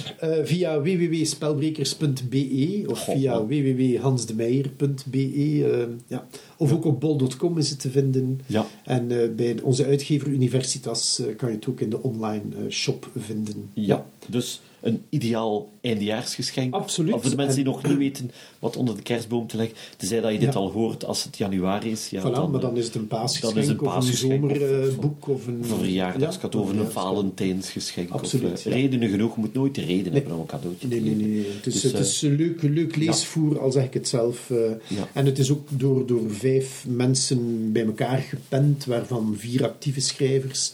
Via 0.43 0.81
www.spelbrekers.be 0.81 2.83
of 2.87 3.03
via 3.03 3.45
www.hansdemeijer.be. 3.45 5.97
ja. 6.07 6.25
Of 6.57 6.73
ook 6.73 6.85
op 6.85 6.99
bol.com 6.99 7.57
is 7.57 7.69
het 7.69 7.79
te 7.79 7.89
vinden. 7.89 8.41
Ja. 8.45 8.65
En 8.83 9.35
bij 9.35 9.59
onze 9.63 9.85
uitgever 9.85 10.27
Universitas 10.27 11.21
kan 11.37 11.49
je 11.49 11.55
het 11.55 11.67
ook 11.67 11.79
in 11.79 11.89
de 11.89 12.03
online 12.03 12.69
shop 12.69 13.09
vinden. 13.15 13.69
Ja, 13.73 14.05
dus 14.27 14.61
een 14.81 15.03
ideaal 15.09 15.69
eindejaarsgeschenk. 15.81 16.73
Absoluut. 16.73 17.13
Of 17.13 17.21
voor 17.21 17.29
de 17.29 17.35
mensen 17.35 17.55
die 17.55 17.65
En- 17.65 17.71
nog 17.71 17.83
niet 17.83 17.97
weten 17.97 18.31
wat 18.59 18.75
onder 18.77 18.95
de 18.95 19.01
kerstboom 19.01 19.47
te 19.47 19.57
leggen. 19.57 19.75
Tenzij 19.97 20.21
dat 20.21 20.31
je 20.31 20.39
dit 20.39 20.53
Ja. 20.53 20.59
al 20.59 20.71
hoort 20.71 21.05
als 21.05 21.23
het 21.23 21.37
januari 21.37 21.91
is. 21.91 22.09
Ja, 22.09 22.21
Voilà, 22.21 22.49
maar 22.51 22.59
dan 22.61 22.71
eh, 22.73 22.77
is 22.77 22.85
het 22.85 22.95
een 22.95 23.07
paasgeschenk, 23.07 23.53
dan 23.53 23.63
is 23.63 23.69
een 23.69 23.79
of 23.79 23.95
een 23.95 24.13
zomerboek 24.13 25.27
of 25.27 25.47
een, 25.47 25.53
een 25.53 25.65
verjaardagscadeau, 25.65 26.65
Ja, 26.65 26.71
of 26.71 26.77
een 26.79 26.91
verjaardagscadeau. 26.91 26.91
Valentijnsgeschenk. 26.91 28.09
Absoluut, 28.09 28.51
of, 28.53 28.65
eh. 28.65 28.71
Redenen 28.73 29.09
genoeg. 29.09 29.35
Je 29.35 29.41
moet 29.41 29.53
nooit 29.53 29.75
de 29.75 29.81
reden 29.85 30.13
hebben 30.13 30.33
om 30.33 30.39
een 30.39 30.45
cadeautje 30.45 30.87
te 30.87 30.95
Nee, 30.95 31.01
nee, 31.01 31.15
nee. 31.15 31.27
nee. 31.27 31.45
Het 31.55 31.65
is, 31.67 31.73
Dus, 31.73 31.83
het 31.83 31.93
eh, 31.93 31.99
is 31.99 32.21
een 32.21 32.35
leuk, 32.35 32.61
leuk 32.61 32.95
leesvoer, 32.95 33.59
al 33.59 33.71
zeg 33.71 33.83
ik 33.83 33.93
het 33.93 34.07
zelf. 34.07 34.49
eh. 34.49 34.57
Ja. 34.87 35.07
En 35.13 35.25
het 35.25 35.39
is 35.39 35.51
ook 35.51 35.67
door, 35.69 36.05
door 36.05 36.31
vijf 36.31 36.85
mensen 36.87 37.71
bij 37.71 37.85
elkaar 37.85 38.17
gepend, 38.19 38.85
waarvan 38.85 39.33
vier 39.37 39.63
actieve 39.63 39.99
schrijvers. 39.99 40.71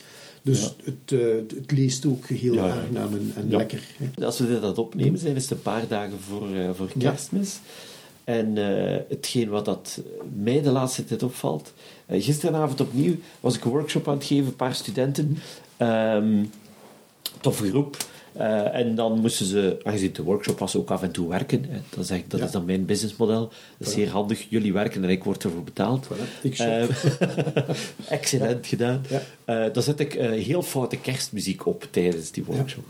Dus 0.47 0.61
Ja. 0.61 0.69
het, 0.83 1.19
eh, 1.19 1.57
het 1.59 1.71
leest 1.71 2.05
ook 2.05 2.25
heel 2.27 2.53
Ja, 2.53 2.69
aangenaam 2.69 3.13
en, 3.13 3.31
en 3.35 3.49
Ja. 3.49 3.57
lekker. 3.57 3.83
hè. 3.97 4.25
Als 4.25 4.39
we 4.39 4.47
dit 4.47 4.61
aan 4.61 4.67
het 4.67 4.77
opnemen 4.77 5.19
zijn, 5.19 5.35
is 5.35 5.41
het 5.41 5.51
een 5.51 5.61
paar 5.61 5.87
dagen 5.87 6.19
voor, 6.19 6.53
eh, 6.55 6.69
voor 6.73 6.89
Ja. 6.97 7.09
kerstmis. 7.09 7.59
En 8.23 8.57
eh, 8.57 8.99
hetgeen 9.09 9.49
wat 9.49 9.65
dat 9.65 10.01
mij 10.35 10.61
de 10.61 10.69
laatste 10.71 11.05
tijd 11.05 11.23
opvalt... 11.23 11.73
eh, 12.05 12.23
gisteravond 12.23 12.81
opnieuw 12.81 13.15
was 13.39 13.55
ik 13.55 13.65
een 13.65 13.71
workshop 13.71 14.07
aan 14.07 14.13
het 14.17 14.25
geven, 14.25 14.45
een 14.45 14.55
paar 14.55 14.75
studenten. 14.75 15.37
Ehm 15.77 16.43
toffe 17.41 17.69
groep. 17.69 17.97
Eh, 18.37 18.75
en 18.79 18.95
dan 18.95 19.19
moesten 19.19 19.45
ze, 19.45 19.77
aangezien 19.83 20.07
het 20.07 20.17
een 20.17 20.23
workshop 20.23 20.59
was, 20.59 20.75
ook 20.75 20.89
af 20.91 21.01
en 21.03 21.11
toe 21.11 21.29
werken. 21.29 21.63
Hè. 21.63 21.77
Dat, 21.89 22.03
is, 22.03 22.09
eigenlijk- 22.09 22.29
dat 22.29 22.39
Ja. 22.39 22.45
is 22.45 22.51
dan 22.51 22.65
mijn 22.65 22.85
businessmodel. 22.85 23.51
Dat 23.77 23.87
is 23.87 23.93
zeer 23.93 24.09
handig. 24.09 24.45
Jullie 24.49 24.73
werken 24.73 25.03
en 25.03 25.09
ik 25.09 25.23
word 25.23 25.43
ervoor 25.43 25.63
betaald. 25.63 26.07
Voilà. 26.07 26.41
Ik. 26.43 26.57
Eh, 26.59 26.83
excellent 28.09 28.67
gedaan. 28.67 29.01
Ja. 29.09 29.21
Eh, 29.65 29.73
dan 29.73 29.83
zet 29.83 29.99
ik 29.99 30.13
heel 30.13 30.61
foute 30.61 30.97
kerstmuziek 30.97 31.65
op 31.65 31.87
tijdens 31.91 32.31
die 32.31 32.43
workshop. 32.43 32.83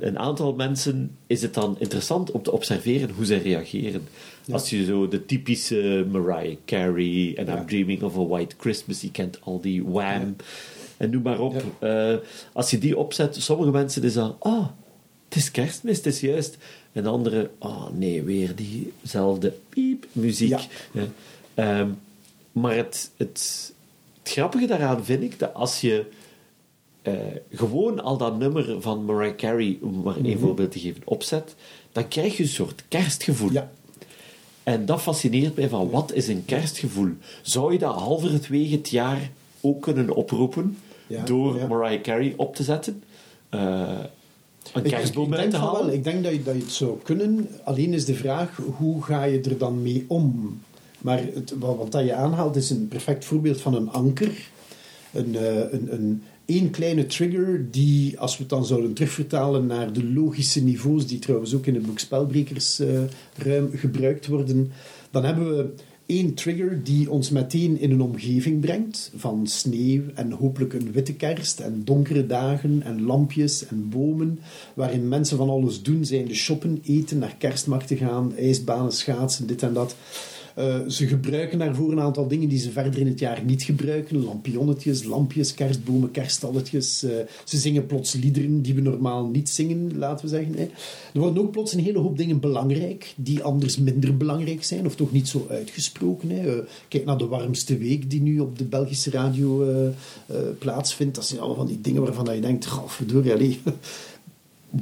Een 0.00 0.18
aantal 0.18 0.54
mensen 0.54 1.16
is 1.26 1.42
het 1.42 1.54
dan 1.54 1.76
interessant 1.78 2.30
om 2.30 2.42
te 2.42 2.52
observeren 2.52 3.10
hoe 3.10 3.24
zij 3.24 3.38
reageren. 3.38 4.08
Als 4.50 4.70
je 4.70 4.84
zo 4.84 5.08
de 5.08 5.24
typische 5.26 6.06
Mariah 6.10 6.56
Carey 6.64 7.34
en. 7.36 7.48
I'm 7.48 7.66
Dreaming 7.66 8.02
of 8.02 8.16
a 8.16 8.26
White 8.26 8.54
Christmas, 8.58 9.00
je 9.00 9.10
kent 9.10 9.38
al 9.42 9.60
die 9.60 9.84
Wham 9.84 10.36
en 10.96 11.10
noem 11.10 11.22
maar 11.22 11.40
op. 11.40 11.62
Eh, 11.78 12.14
als 12.52 12.70
je 12.70 12.78
die 12.78 12.98
opzet, 12.98 13.36
sommige 13.38 13.70
mensen 13.70 14.02
is 14.02 14.14
dan, 14.14 14.36
oh, 14.38 14.66
het 15.28 15.36
is 15.36 15.50
kerstmis, 15.50 15.96
het 15.96 16.06
is 16.06 16.20
juist. 16.20 16.56
En 16.92 17.06
anderen, 17.06 17.50
oh 17.58 17.86
nee, 17.92 18.22
weer 18.22 18.54
diezelfde 18.54 19.54
piep 19.68 20.06
muziek. 20.12 20.60
Ja. 20.92 21.02
Ehm, 21.54 21.90
maar 22.52 22.76
het, 22.76 23.10
het, 23.16 23.72
het 24.22 24.32
grappige 24.32 24.66
daaraan 24.66 25.04
vind 25.04 25.22
ik 25.22 25.38
dat 25.38 25.54
als 25.54 25.80
je 25.80 26.04
eh, 27.02 27.14
gewoon 27.52 28.00
al 28.02 28.16
dat 28.16 28.38
nummer 28.38 28.82
van 28.82 29.04
Mariah 29.04 29.36
Carey, 29.36 29.78
om 29.80 30.02
maar 30.02 30.16
één 30.24 30.38
voorbeeld 30.38 30.72
te 30.72 30.78
geven, 30.78 31.02
opzet, 31.04 31.54
dan 31.92 32.08
krijg 32.08 32.36
je 32.36 32.42
een 32.42 32.48
soort 32.48 32.84
kerstgevoel. 32.88 33.52
Ja. 33.52 33.70
En 34.62 34.86
dat 34.86 35.02
fascineert 35.02 35.56
mij 35.56 35.68
van 35.68 35.90
wat 35.90 36.12
is 36.12 36.28
een 36.28 36.44
kerstgevoel? 36.44 37.10
Zou 37.42 37.72
je 37.72 37.78
dat 37.78 37.94
halverwege 37.94 38.76
het 38.76 38.90
jaar 38.90 39.30
ook 39.60 39.82
kunnen 39.82 40.14
oproepen 40.14 40.76
Ja, 41.06 41.24
door 41.24 41.56
ja. 41.56 41.66
Mariah 41.66 42.02
Carey 42.02 42.34
op 42.36 42.54
te 42.54 42.62
zetten? 42.62 43.02
Eh, 43.48 43.88
een 44.72 44.84
Ik- 44.84 44.90
kerstboom 44.90 45.32
ik, 45.34 45.50
te 45.50 45.56
halen? 45.56 45.84
wel, 45.86 45.94
ik 45.94 46.04
denk 46.04 46.22
dat 46.24 46.32
je, 46.32 46.42
dat 46.42 46.54
je 46.54 46.60
het 46.60 46.70
zou 46.72 46.98
kunnen. 47.02 47.48
Alleen 47.64 47.92
is 47.92 48.04
de 48.04 48.14
vraag, 48.14 48.60
hoe 48.76 49.02
ga 49.02 49.24
je 49.24 49.40
er 49.40 49.58
dan 49.58 49.82
mee 49.82 50.04
om? 50.08 50.58
Maar 51.00 51.22
het, 51.34 51.54
wat, 51.58 51.92
dat 51.92 52.04
je 52.04 52.14
aanhaalt 52.14 52.56
is 52.56 52.70
een 52.70 52.88
perfect 52.88 53.24
voorbeeld 53.24 53.60
van 53.60 53.74
een 53.74 53.90
anker. 53.90 54.48
Een, 55.12 55.36
eh, 55.36 55.56
een, 55.72 55.92
een 55.92 56.22
één 56.44 56.70
kleine 56.70 57.06
trigger 57.06 57.66
die, 57.70 58.20
als 58.20 58.32
we 58.36 58.40
het 58.40 58.50
dan 58.50 58.66
zouden 58.66 58.92
terugvertalen 58.92 59.66
naar 59.66 59.92
de 59.92 60.04
logische 60.04 60.62
niveaus, 60.62 61.06
die 61.06 61.18
trouwens 61.18 61.54
ook 61.54 61.66
in 61.66 61.74
het 61.74 61.86
boek 61.86 61.98
Spelbrekers 61.98 62.78
eh, 62.78 62.88
ruim 63.36 63.70
gebruikt 63.74 64.26
worden, 64.26 64.72
dan 65.10 65.24
hebben 65.24 65.56
we 65.56 65.68
één 66.06 66.34
trigger 66.34 66.84
die 66.84 67.10
ons 67.10 67.30
meteen 67.30 67.80
in 67.80 67.90
een 67.90 68.02
omgeving 68.02 68.60
brengt 68.60 69.12
van 69.16 69.46
sneeuw 69.46 70.02
en 70.14 70.30
hopelijk 70.30 70.72
een 70.72 70.92
witte 70.92 71.14
kerst 71.14 71.60
en 71.60 71.84
donkere 71.84 72.26
dagen 72.26 72.82
en 72.82 73.02
lampjes 73.02 73.66
en 73.66 73.88
bomen, 73.88 74.38
waarin 74.74 75.08
mensen 75.08 75.36
van 75.36 75.48
alles 75.48 75.82
doen 75.82 76.04
zijn, 76.04 76.26
de 76.26 76.34
shoppen, 76.34 76.80
eten, 76.84 77.18
naar 77.18 77.34
kerstmarkten 77.38 77.96
gaan, 77.96 78.36
ijsbanen, 78.36 78.92
schaatsen, 78.92 79.46
dit 79.46 79.62
en 79.62 79.72
dat. 79.72 79.96
Eh, 80.56 80.80
ze 80.88 81.06
gebruiken 81.06 81.58
daarvoor 81.58 81.92
een 81.92 82.00
aantal 82.00 82.28
dingen 82.28 82.48
die 82.48 82.58
ze 82.58 82.70
verder 82.70 83.00
in 83.00 83.06
het 83.06 83.18
jaar 83.18 83.42
niet 83.44 83.62
gebruiken. 83.62 84.24
Lampionnetjes, 84.24 85.04
lampjes, 85.04 85.54
kerstbomen, 85.54 86.10
kerststalletjes. 86.10 87.02
Eh, 87.02 87.10
ze 87.44 87.56
zingen 87.56 87.86
plots 87.86 88.12
liederen 88.12 88.62
die 88.62 88.74
we 88.74 88.80
normaal 88.80 89.26
niet 89.26 89.48
zingen, 89.48 89.98
laten 89.98 90.24
we 90.24 90.30
zeggen. 90.30 90.54
hè. 90.54 90.62
Er 91.14 91.20
worden 91.20 91.42
ook 91.42 91.50
plots 91.50 91.72
een 91.72 91.80
hele 91.80 91.98
hoop 91.98 92.16
dingen 92.16 92.40
belangrijk, 92.40 93.14
die 93.16 93.42
anders 93.42 93.76
minder 93.76 94.16
belangrijk 94.16 94.64
zijn, 94.64 94.86
of 94.86 94.96
toch 94.96 95.12
niet 95.12 95.28
zo 95.28 95.46
uitgesproken. 95.50 96.30
Hè. 96.30 96.56
Eh, 96.56 96.64
kijk 96.88 97.04
naar 97.04 97.18
de 97.18 97.26
warmste 97.26 97.78
week 97.78 98.10
die 98.10 98.22
nu 98.22 98.40
op 98.40 98.58
de 98.58 98.64
Belgische 98.64 99.10
radio 99.10 99.64
plaatsvindt. 100.58 101.14
Dat 101.14 101.26
zijn 101.26 101.40
allemaal 101.40 101.56
van 101.56 101.66
die 101.66 101.80
dingen 101.80 102.02
waarvan 102.02 102.34
je 102.34 102.40
denkt, 102.40 102.66
goh, 102.66 102.88
verdorie, 102.88 103.32
allee, 103.32 103.60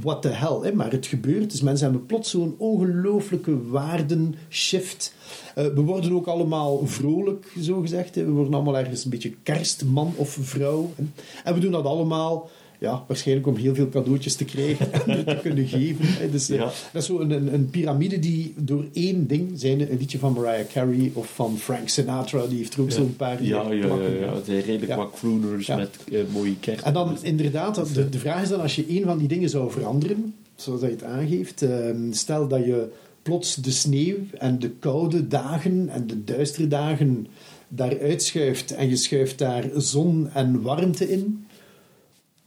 what 0.03 0.23
the 0.23 0.29
hell. 0.29 0.59
Hè? 0.63 0.73
Maar 0.73 0.91
het 0.91 1.07
gebeurt. 1.07 1.51
Dus 1.51 1.61
mensen 1.61 1.85
hebben 1.85 2.07
plots 2.07 2.31
zo'n 2.31 2.55
ongelooflijke 2.59 3.69
waardenshift. 3.69 5.15
Eh, 5.55 5.67
we 5.67 5.81
worden 5.81 6.13
ook 6.13 6.27
allemaal 6.27 6.87
vrolijk, 6.87 7.53
zo 7.61 7.81
gezegd. 7.81 8.15
Hè? 8.15 8.25
We 8.25 8.31
worden 8.31 8.55
allemaal 8.55 8.79
ergens 8.79 9.05
een 9.05 9.11
beetje 9.11 9.35
kerstman 9.43 10.13
of 10.17 10.39
vrouw. 10.41 10.91
Hè? 10.97 11.05
En 11.45 11.55
we 11.55 11.61
doen 11.61 11.73
dat 11.73 11.85
allemaal... 11.85 12.51
Ja, 12.81 13.05
waarschijnlijk 13.09 13.47
om 13.47 13.57
heel 13.57 13.75
veel 13.75 13.89
cadeautjes 13.89 14.35
te 14.35 14.45
krijgen 14.45 14.93
en 14.93 15.25
te 15.25 15.39
kunnen 15.43 15.67
geven. 15.67 16.31
Dus, 16.31 16.51
eh, 16.51 16.57
Ja. 16.57 16.65
Dat 16.93 17.03
is 17.03 17.07
zo 17.07 17.19
een, 17.21 17.31
een, 17.31 17.55
een 17.55 17.71
piramide 17.71 18.19
die 18.19 18.55
door 18.57 18.85
één 18.93 19.27
ding, 19.27 19.51
zijn 19.55 19.81
een 19.81 19.99
liedje 19.99 20.19
van 20.19 20.33
Mariah 20.33 20.67
Carey 20.73 21.11
of 21.15 21.35
van 21.35 21.59
Frank 21.59 21.89
Sinatra, 21.89 22.47
die 22.47 22.59
heeft 22.59 22.75
er 22.75 22.81
ook 22.81 22.91
zo'n 22.91 23.17
paar 23.17 23.43
Ja, 23.45 23.63
ja, 23.63 23.73
ja, 23.73 23.87
plakken. 23.87 24.19
ja. 24.19 24.35
Het 24.35 24.45
zijn 24.45 24.61
redelijk 24.61 24.87
Ja. 24.91 24.97
wat 24.97 25.11
crooners 25.15 25.67
Ja. 25.67 25.77
met 25.77 25.97
eh, 26.13 26.21
mooie 26.33 26.57
kerst. 26.61 26.85
En 26.85 26.93
dan 26.93 27.17
inderdaad, 27.23 27.75
dat- 27.75 27.95
de, 27.95 28.09
de 28.09 28.19
vraag 28.19 28.43
is 28.43 28.49
dan, 28.49 28.61
als 28.61 28.75
je 28.77 28.85
een 28.99 29.05
van 29.05 29.19
die 29.19 29.29
dingen 29.29 29.49
zou 29.49 29.71
veranderen, 29.71 30.35
zoals 30.57 30.81
dat 30.81 30.89
je 30.91 30.97
het 30.97 31.05
aangeeft, 31.05 31.63
ehm, 31.63 32.13
stel 32.13 32.49
dat 32.49 32.65
je 32.65 32.89
plots 33.23 33.55
de 33.55 33.71
sneeuw 33.71 34.17
en 34.39 34.59
de 34.59 34.71
koude 34.71 35.29
dagen 35.29 35.89
en 35.89 36.07
de 36.07 36.25
duistere 36.25 36.69
dagen 36.69 37.27
daaruit 37.69 38.23
schuift 38.23 38.71
en 38.75 38.89
je 38.89 38.97
schuift 38.97 39.39
daar 39.39 39.65
zon 39.77 40.29
en 40.33 40.63
warmte 40.63 41.11
in, 41.11 41.44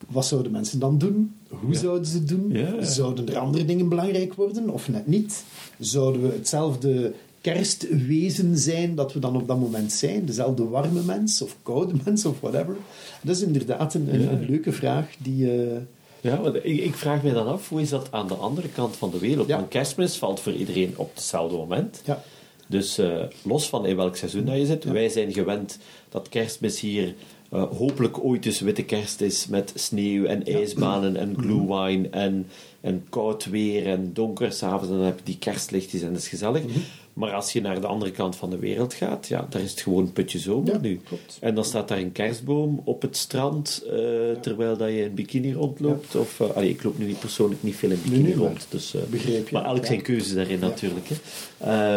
wat 0.09 0.25
zouden 0.25 0.51
mensen 0.51 0.79
dan 0.79 0.97
doen? 0.97 1.35
Hoe 1.49 1.75
zouden 1.75 2.05
ze 2.05 2.17
het 2.17 2.27
doen? 2.27 2.49
Ja. 2.51 2.83
Zouden 2.83 3.27
er 3.29 3.37
andere 3.37 3.65
dingen 3.65 3.89
belangrijk 3.89 4.33
worden 4.33 4.69
of 4.69 4.89
net 4.89 5.07
niet? 5.07 5.43
Zouden 5.79 6.21
we 6.21 6.27
hetzelfde 6.33 7.13
kerstwezen 7.41 8.57
zijn 8.57 8.95
dat 8.95 9.13
we 9.13 9.19
dan 9.19 9.35
op 9.35 9.47
dat 9.47 9.59
moment 9.59 9.91
zijn? 9.91 10.25
Dezelfde 10.25 10.63
warme 10.67 11.01
mens 11.01 11.41
of 11.41 11.55
koude 11.63 11.93
mens 12.05 12.25
of 12.25 12.39
whatever? 12.39 12.75
Dat 13.21 13.35
is 13.35 13.41
inderdaad 13.41 13.93
een, 13.93 14.13
een, 14.13 14.21
Ja. 14.21 14.29
een 14.29 14.45
leuke 14.49 14.71
vraag 14.71 15.05
die... 15.17 15.51
eh, 15.63 15.77
Ja, 16.21 16.41
want 16.41 16.55
ik, 16.55 16.63
ik 16.63 16.93
vraag 16.95 17.23
mij 17.23 17.33
dan 17.33 17.47
af, 17.47 17.69
hoe 17.69 17.81
is 17.81 17.89
dat 17.89 18.07
aan 18.11 18.27
de 18.27 18.33
andere 18.33 18.67
kant 18.69 18.95
van 18.95 19.11
de 19.11 19.19
wereld? 19.19 19.47
Ja. 19.47 19.55
Want 19.57 19.67
kerstmis 19.67 20.15
valt 20.17 20.39
voor 20.39 20.53
iedereen 20.53 20.93
op 20.97 21.15
hetzelfde 21.15 21.57
moment. 21.57 22.01
ja, 22.05 22.23
Dus 22.67 22.97
eh, 22.97 23.23
los 23.43 23.69
van 23.69 23.85
in 23.85 23.95
welk 23.95 24.15
seizoen 24.15 24.45
dat 24.45 24.57
je 24.57 24.65
zit, 24.65 24.83
wij 24.83 25.09
zijn 25.09 25.33
gewend 25.33 25.77
dat 26.09 26.29
kerstmis 26.29 26.79
hier 26.79 27.15
eh, 27.49 27.63
hopelijk 27.77 28.23
ooit 28.23 28.43
dus 28.43 28.59
witte 28.59 28.83
kerst 28.83 29.21
is 29.21 29.47
met 29.47 29.71
sneeuw 29.75 30.25
en 30.25 30.45
ijsbanen 30.45 31.15
en 31.15 31.35
glühwein 31.39 32.11
en, 32.11 32.47
en 32.81 33.05
koud 33.09 33.45
weer 33.45 33.87
en 33.87 34.09
donker 34.13 34.51
s'avonds. 34.51 34.87
Dan 34.87 34.99
heb 34.99 35.17
je 35.17 35.23
die 35.25 35.37
kerstlichtjes 35.37 36.01
en 36.01 36.09
dat 36.13 36.21
is 36.21 36.27
gezellig. 36.27 36.63
Mhm. 36.63 36.79
Maar 37.13 37.33
als 37.33 37.53
je 37.53 37.61
naar 37.61 37.81
de 37.81 37.87
andere 37.87 38.11
kant 38.11 38.35
van 38.35 38.49
de 38.49 38.59
wereld 38.59 38.93
gaat, 38.93 39.27
ja, 39.27 39.47
daar 39.49 39.61
is 39.61 39.71
het 39.71 39.81
gewoon 39.81 40.11
putje 40.11 40.39
zomer 40.39 40.73
Ja, 40.73 40.79
nu. 40.79 40.99
klopt. 41.03 41.37
En 41.41 41.55
dan 41.55 41.65
staat 41.65 41.87
daar 41.87 41.97
een 41.97 42.11
kerstboom 42.11 42.81
op 42.83 43.01
het 43.01 43.17
strand, 43.17 43.83
eh, 43.85 43.95
terwijl 44.41 44.77
dat 44.77 44.89
je 44.89 45.03
in 45.03 45.13
bikini 45.13 45.53
rondloopt. 45.53 46.15
Of, 46.15 46.41
allee, 46.41 46.69
ik 46.69 46.83
loop 46.83 46.97
nu 46.97 47.05
niet 47.05 47.19
persoonlijk 47.19 47.63
niet 47.63 47.75
veel 47.75 47.89
in 47.91 47.99
bikini 48.03 48.21
Nee, 48.21 48.27
nee, 48.27 48.37
maar 48.37 48.47
rond. 48.47 48.67
Dus, 48.69 48.91
je. 48.91 49.43
Maar 49.51 49.65
elk 49.65 49.85
zijn 49.85 50.01
keuze 50.01 50.35
daarin 50.35 50.59
natuurlijk. 50.59 51.07
Hè. 51.07 51.15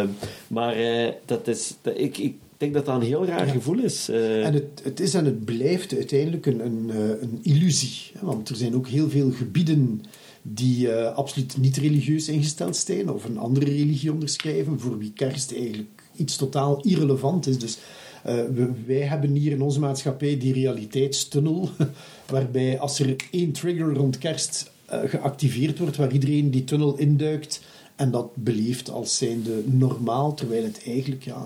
Ehm, 0.01 0.07
maar 0.47 0.75
dat 1.25 1.47
is, 1.47 1.73
dat, 1.81 1.93
ik, 1.97 2.17
ik 2.17 2.35
denk 2.61 2.73
dat 2.73 2.85
dat 2.85 2.95
een 2.95 3.07
heel 3.07 3.25
raar 3.25 3.45
Ja. 3.45 3.51
gevoel 3.51 3.79
is. 3.79 4.09
Eh, 4.09 4.45
En 4.45 4.53
het, 4.53 4.81
het 4.83 4.99
is 4.99 5.13
en 5.13 5.25
het 5.25 5.45
blijft 5.45 5.93
uiteindelijk 5.95 6.45
een, 6.45 6.65
een, 6.65 6.89
eh, 6.89 7.21
een 7.21 7.39
illusie. 7.41 8.11
Hè? 8.13 8.25
Want 8.25 8.49
er 8.49 8.55
zijn 8.55 8.75
ook 8.75 8.87
heel 8.87 9.09
veel 9.09 9.31
gebieden 9.31 10.01
die 10.41 10.91
eh, 10.91 11.15
absoluut 11.15 11.57
niet 11.57 11.77
religieus 11.77 12.27
ingesteld 12.29 12.77
zijn 12.77 13.09
of 13.09 13.25
een 13.25 13.37
andere 13.37 13.65
religie 13.65 14.11
onderschrijven, 14.11 14.79
voor 14.79 14.97
wie 14.97 15.11
kerst 15.13 15.51
eigenlijk 15.53 16.03
iets 16.15 16.35
totaal 16.35 16.81
irrelevant 16.81 17.47
is. 17.47 17.57
Dus 17.59 17.77
uh, 18.27 18.33
we, 18.33 18.69
wij 18.85 19.01
hebben 19.01 19.35
hier 19.35 19.51
in 19.51 19.61
onze 19.61 19.79
maatschappij 19.79 20.37
die 20.37 20.53
realiteitstunnel, 20.53 21.69
waarbij 22.31 22.79
als 22.79 22.99
er 22.99 23.15
één 23.31 23.51
trigger 23.51 23.93
rond 23.93 24.17
kerst 24.17 24.71
uh, 24.93 24.99
geactiveerd 25.05 25.79
wordt, 25.79 25.97
waar 25.97 26.11
iedereen 26.13 26.51
die 26.51 26.63
tunnel 26.63 26.97
induikt 26.97 27.61
en 27.95 28.11
dat 28.11 28.35
beleeft 28.35 28.89
als 28.89 29.17
zijnde 29.17 29.61
normaal, 29.65 30.33
terwijl 30.33 30.63
het 30.63 30.81
eigenlijk 30.85 31.23
ja, 31.23 31.45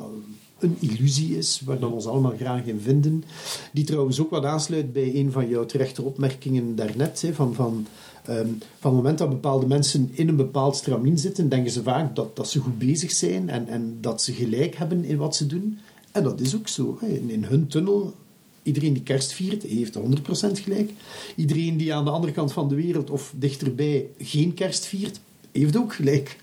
een 0.59 0.77
illusie 0.79 1.37
is, 1.37 1.61
waar 1.65 1.79
we 1.79 1.85
ons 1.85 2.05
allemaal 2.05 2.35
graag 2.39 2.65
in 2.65 2.79
vinden. 2.79 3.23
Die 3.71 3.85
trouwens 3.85 4.19
ook 4.19 4.29
wat 4.29 4.45
aansluit 4.45 4.93
bij 4.93 5.15
een 5.15 5.31
van 5.31 5.49
jouw 5.49 5.65
terechte 5.65 6.01
opmerkingen 6.01 6.75
daarnet, 6.75 7.21
hè, 7.21 7.33
van... 7.33 7.53
van 7.53 7.87
Um, 8.29 8.57
van 8.79 8.91
het 8.91 8.93
moment 8.93 9.17
dat 9.17 9.29
bepaalde 9.29 9.67
mensen 9.67 10.09
in 10.13 10.27
een 10.27 10.35
bepaald 10.35 10.75
stramien 10.75 11.17
zitten, 11.17 11.49
denken 11.49 11.71
ze 11.71 11.83
vaak 11.83 12.15
dat, 12.15 12.35
dat 12.35 12.49
ze 12.49 12.59
goed 12.59 12.77
bezig 12.77 13.11
zijn 13.11 13.49
en, 13.49 13.67
en 13.67 13.97
dat 14.01 14.21
ze 14.21 14.33
gelijk 14.33 14.75
hebben 14.75 15.03
in 15.03 15.17
wat 15.17 15.35
ze 15.35 15.45
doen. 15.45 15.77
En 16.11 16.23
dat 16.23 16.39
is 16.39 16.55
ook 16.55 16.67
zo. 16.67 16.97
In, 17.01 17.29
in 17.29 17.43
hun 17.43 17.67
tunnel, 17.67 18.13
iedereen 18.63 18.93
die 18.93 19.03
kerst 19.03 19.33
viert, 19.33 19.63
heeft 19.63 19.97
100% 19.97 20.01
gelijk. 20.51 20.91
Iedereen 21.35 21.77
die 21.77 21.93
aan 21.93 22.05
de 22.05 22.11
andere 22.11 22.33
kant 22.33 22.53
van 22.53 22.69
de 22.69 22.75
wereld 22.75 23.09
of 23.09 23.33
dichterbij 23.35 24.07
geen 24.17 24.53
kerst 24.53 24.85
viert, 24.85 25.19
heeft 25.51 25.77
ook 25.77 25.93
gelijk. 25.93 26.37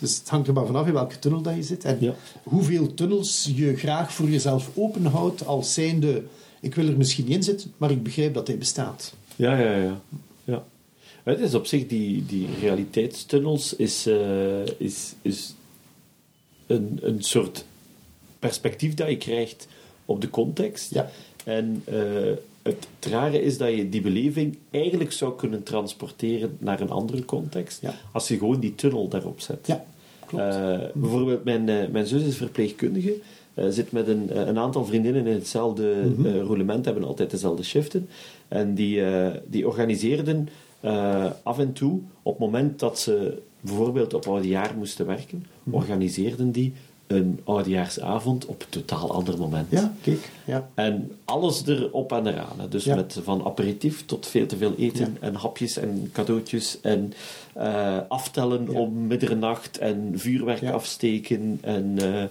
Dus 0.00 0.18
het 0.18 0.28
hangt 0.28 0.48
er 0.48 0.52
maar 0.54 0.66
vanaf 0.66 0.86
in 0.86 0.92
welke 0.92 1.18
tunnel 1.18 1.40
dat 1.42 1.54
je 1.54 1.62
zit. 1.62 1.84
En 1.84 1.96
Ja. 2.00 2.14
hoeveel 2.42 2.94
tunnels 2.94 3.50
je 3.54 3.76
graag 3.76 4.12
voor 4.12 4.28
jezelf 4.28 4.70
openhoudt 4.74 5.46
als 5.46 5.74
zijnde... 5.74 6.22
Ik 6.60 6.74
wil 6.74 6.86
er 6.86 6.96
misschien 6.96 7.24
niet 7.24 7.34
in 7.34 7.42
zitten, 7.42 7.72
maar 7.76 7.90
ik 7.90 8.02
begrijp 8.02 8.34
dat 8.34 8.46
hij 8.46 8.58
bestaat. 8.58 9.14
Ja, 9.36 9.58
ja, 9.58 9.76
ja. 9.76 10.00
ja. 10.44 10.64
Het 11.22 11.40
is 11.40 11.54
op 11.54 11.66
zich, 11.66 11.86
die, 11.86 12.26
die 12.26 12.46
realiteitstunnels 12.60 13.76
is, 13.76 14.06
eh, 14.06 14.66
is, 14.78 15.14
is 15.22 15.54
een, 16.66 16.98
een 17.02 17.22
soort 17.22 17.64
perspectief 18.38 18.94
dat 18.94 19.08
je 19.08 19.16
krijgt 19.16 19.68
op 20.04 20.20
de 20.20 20.30
context. 20.30 20.94
Ja. 20.94 21.10
En 21.44 21.82
eh, 21.84 21.96
het, 22.62 22.88
het 23.00 23.12
rare 23.12 23.42
is 23.42 23.58
dat 23.58 23.70
je 23.76 23.88
die 23.88 24.00
beleving 24.00 24.58
eigenlijk 24.70 25.12
zou 25.12 25.36
kunnen 25.36 25.62
transporteren 25.62 26.56
naar 26.58 26.80
een 26.80 26.90
andere 26.90 27.24
context, 27.24 27.80
Ja. 27.82 27.94
als 28.12 28.28
je 28.28 28.38
gewoon 28.38 28.60
die 28.60 28.74
tunnel 28.74 29.08
daarop 29.08 29.40
zet. 29.40 29.66
Ja, 29.66 29.84
klopt. 30.26 30.44
Eh, 30.44 30.78
bijvoorbeeld, 30.94 31.44
mijn, 31.44 31.68
eh, 31.68 31.88
mijn 31.88 32.06
zus 32.06 32.22
is 32.22 32.36
verpleegkundige, 32.36 33.14
eh, 33.54 33.64
zit 33.68 33.92
met 33.92 34.08
een, 34.08 34.48
een 34.48 34.58
aantal 34.58 34.84
vriendinnen 34.84 35.26
in 35.26 35.32
hetzelfde 35.34 35.92
eh, 36.24 36.40
roulement, 36.40 36.84
hebben 36.84 37.04
altijd 37.04 37.30
dezelfde 37.30 37.62
shiften. 37.62 38.08
En 38.48 38.74
die, 38.74 39.02
die 39.46 39.66
organiseerden 39.68 40.48
af 41.42 41.58
en 41.58 41.72
toe, 41.72 42.00
op 42.22 42.32
het 42.32 42.40
moment 42.40 42.78
dat 42.78 42.98
ze 42.98 43.42
bijvoorbeeld 43.60 44.14
op 44.14 44.26
oudejaar 44.26 44.74
moesten 44.78 45.06
werken, 45.06 45.46
Mhm. 45.62 45.76
organiseerden 45.76 46.50
die 46.50 46.72
een 47.10 47.40
oudejaarsavond 47.44 48.46
op 48.46 48.60
een 48.62 48.68
totaal 48.68 49.12
ander 49.12 49.38
moment. 49.38 49.66
ja, 49.70 49.94
kijk. 50.02 50.30
Ja. 50.44 50.68
En 50.74 51.12
alles 51.24 51.66
erop 51.66 52.12
en 52.12 52.26
eraan. 52.26 52.60
hè. 52.60 52.68
Dus 52.68 52.84
Ja. 52.84 52.94
met 52.94 53.18
van 53.22 53.44
aperitief 53.44 54.06
tot 54.06 54.26
veel 54.26 54.46
te 54.46 54.56
veel 54.56 54.74
eten 54.78 55.16
Ja. 55.20 55.26
en 55.26 55.34
hapjes 55.34 55.76
en 55.76 56.10
cadeautjes 56.12 56.78
en 56.80 57.12
eh, 57.54 57.98
aftellen 58.08 58.66
Ja. 58.72 58.78
om 58.78 59.06
middernacht 59.06 59.78
en 59.78 60.12
vuurwerk 60.14 60.64
afsteken. 60.64 61.58
En, 61.60 61.94
eh, 61.98 62.22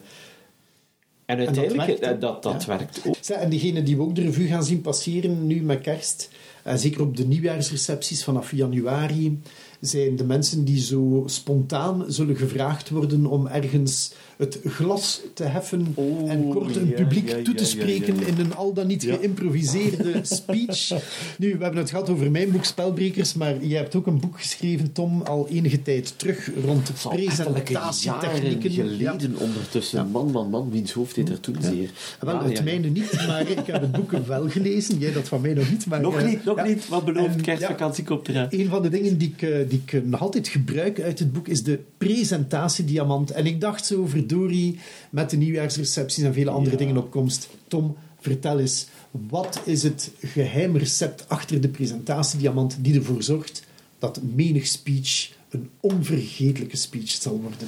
en 1.26 1.38
uiteindelijk, 1.38 1.86
werkt, 1.88 2.06
hè? 2.06 2.12
eh, 2.14 2.20
dat, 2.20 2.44
dat 2.44 2.66
werkt 2.66 3.02
ook. 3.08 3.16
En 3.16 3.50
diegenen 3.50 3.86
die 3.86 3.96
we 3.98 4.02
ook 4.04 4.16
de 4.16 4.22
revue 4.22 4.48
gaan 4.48 4.64
zien 4.64 4.82
passeren 4.82 5.48
nu 5.48 5.62
met 5.62 5.82
kerst, 5.82 6.30
en 6.64 6.80
zeker 6.80 7.02
op 7.02 7.18
de 7.18 7.28
nieuwjaarsrecepties 7.28 8.24
vanaf 8.24 8.52
januari, 8.52 9.42
zijn 9.80 10.16
de 10.16 10.24
mensen 10.24 10.64
die 10.66 10.80
zo 10.80 11.24
spontaan 11.26 12.06
zullen 12.08 12.36
gevraagd 12.36 12.90
worden 12.90 13.26
om 13.26 13.48
ergens 13.48 14.12
het 14.38 14.60
glas 14.66 15.22
te 15.34 15.44
heffen 15.44 15.92
Oh, 15.96 16.32
en 16.32 16.50
kort 16.50 16.76
een 16.76 16.94
publiek 16.94 17.30
ja, 17.30 17.42
toe 17.42 17.54
te 17.54 17.66
spreken 17.66 18.28
in 18.28 18.40
een 18.40 18.56
al 18.56 18.74
dan 18.74 18.88
niet 18.88 19.04
geïmproviseerde 19.04 20.20
speech. 20.40 20.92
Nu, 21.38 21.58
we 21.58 21.64
hebben 21.64 21.82
het 21.82 21.90
gehad 21.90 22.10
over 22.10 22.32
mijn 22.32 22.52
boek 22.52 22.64
Spelbrekers, 22.64 23.34
maar 23.34 23.66
je 23.66 23.76
hebt 23.76 23.96
ook 23.96 24.08
een 24.08 24.20
boek 24.20 24.42
geschreven, 24.42 24.92
Tom, 24.92 25.22
al 25.22 25.48
enige 25.50 25.82
tijd 25.82 26.14
terug 26.18 26.50
rond 26.66 26.92
presentatietechnieken. 27.10 28.72
geleden 28.72 29.38
ondertussen. 29.38 30.10
Man, 30.12 30.32
man, 30.32 30.50
man, 30.50 30.70
wiens 30.72 30.92
hoofd 30.92 31.16
deed 31.16 31.30
er 31.30 31.40
toen 31.40 31.56
zeer. 31.62 31.90
Wel, 32.20 32.36
Ja, 32.36 32.44
het 32.44 32.64
mijne 32.64 32.88
niet, 32.88 33.14
maar 33.28 33.50
ik 33.50 33.66
heb 33.66 33.82
het 33.82 33.92
boek 33.92 34.12
wel 34.12 34.50
gelezen. 34.50 34.98
Jij 34.98 35.12
dat 35.12 35.28
van 35.28 35.42
mij 35.42 35.54
nog 35.54 35.70
niet. 35.70 35.86
Maar, 35.86 36.02
Nog 36.02 36.16
eh, 36.16 36.26
niet, 36.26 36.44
nog 36.44 36.64
niet. 36.64 36.88
Wat 36.88 37.06
belooft 37.06 37.42
kerstvakantie 37.42 38.04
komt 38.04 38.28
eraan. 38.28 38.48
Een 38.50 38.68
van 38.68 38.82
de 38.82 38.90
dingen 38.90 39.18
die 39.18 39.34
ik, 39.38 39.42
eh, 39.42 39.69
die 39.70 39.82
ik 39.86 39.94
eh, 39.94 40.02
nog 40.02 40.22
altijd 40.22 40.48
gebruik 40.48 41.00
uit 41.02 41.20
het 41.20 41.34
boek 41.34 41.48
is 41.48 41.64
de 41.64 41.80
presentatiediamant. 41.98 43.32
En 43.32 43.46
ik 43.46 43.62
dacht 43.62 43.86
zo, 43.86 44.06
verdorie, 44.06 44.80
met 45.10 45.30
de 45.30 45.38
nieuwjaarsrecepties 45.38 46.24
en 46.24 46.34
vele 46.34 46.50
andere 46.50 46.72
Ja. 46.72 46.78
dingen 46.78 46.98
op 46.98 47.12
komst. 47.12 47.50
Tom, 47.68 47.96
vertel 48.20 48.60
eens, 48.60 48.88
wat 49.12 49.62
is 49.66 49.84
het 49.84 50.12
geheime 50.22 50.80
recept 50.80 51.30
achter 51.30 51.62
de 51.62 51.68
presentatiediamant 51.70 52.78
die 52.82 52.96
ervoor 52.96 53.24
zorgt 53.24 53.64
dat 54.00 54.20
menig 54.36 54.68
speech 54.68 55.32
een 55.50 55.70
onvergetelijke 55.80 56.78
speech 56.78 57.10
zal 57.10 57.40
worden? 57.42 57.68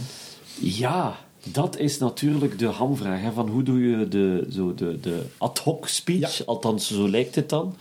Ja, 0.60 1.20
dat 1.52 1.78
is 1.78 1.98
natuurlijk 1.98 2.60
de 2.60 2.66
hamvraag. 2.66 3.22
Hè, 3.22 3.32
van 3.32 3.50
hoe 3.50 3.64
doe 3.64 3.80
je 3.80 4.08
de, 4.08 4.48
zo 4.52 4.74
de, 4.74 5.00
de 5.02 5.22
ad 5.38 5.60
hoc 5.60 5.88
speech? 5.88 6.38
Ja. 6.38 6.44
Althans, 6.46 6.88
zo 6.88 7.10
lijkt 7.10 7.36
het 7.36 7.50
dan. 7.50 7.76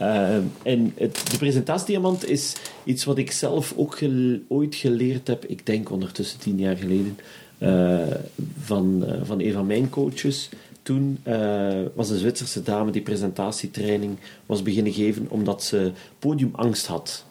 Eh, 0.00 0.34
en 0.62 0.92
het, 0.96 1.22
de 1.30 1.38
presentatiediamant 1.38 2.28
is 2.28 2.52
iets 2.84 3.04
wat 3.04 3.18
ik 3.18 3.30
zelf 3.30 3.72
ook 3.76 3.98
gel- 3.98 4.38
ooit 4.48 4.74
geleerd 4.74 5.26
heb. 5.26 5.44
Ik 5.44 5.66
denk 5.66 5.90
ondertussen 5.90 6.38
tien 6.38 6.58
jaar 6.58 6.76
geleden. 6.76 7.18
eh, 7.58 7.98
van, 8.60 9.04
eh, 9.06 9.14
van 9.22 9.40
een 9.40 9.52
van 9.52 9.66
mijn 9.66 9.88
coaches. 9.90 10.48
Toen 10.82 11.18
was 11.94 12.10
een 12.10 12.18
Zwitserse 12.18 12.62
dame 12.62 12.90
die 12.90 13.02
presentatietraining 13.02 14.16
was 14.46 14.62
beginnen 14.62 14.92
geven 14.92 15.26
omdat 15.28 15.62
ze 15.62 15.92
podiumangst 16.18 16.86
had. 16.86 17.24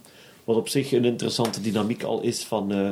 Wat 0.43 0.55
op 0.55 0.67
zich 0.69 0.91
een 0.91 1.05
interessante 1.05 1.61
dynamiek 1.61 2.03
al 2.03 2.21
is 2.21 2.43
van... 2.43 2.71
eh, 2.71 2.89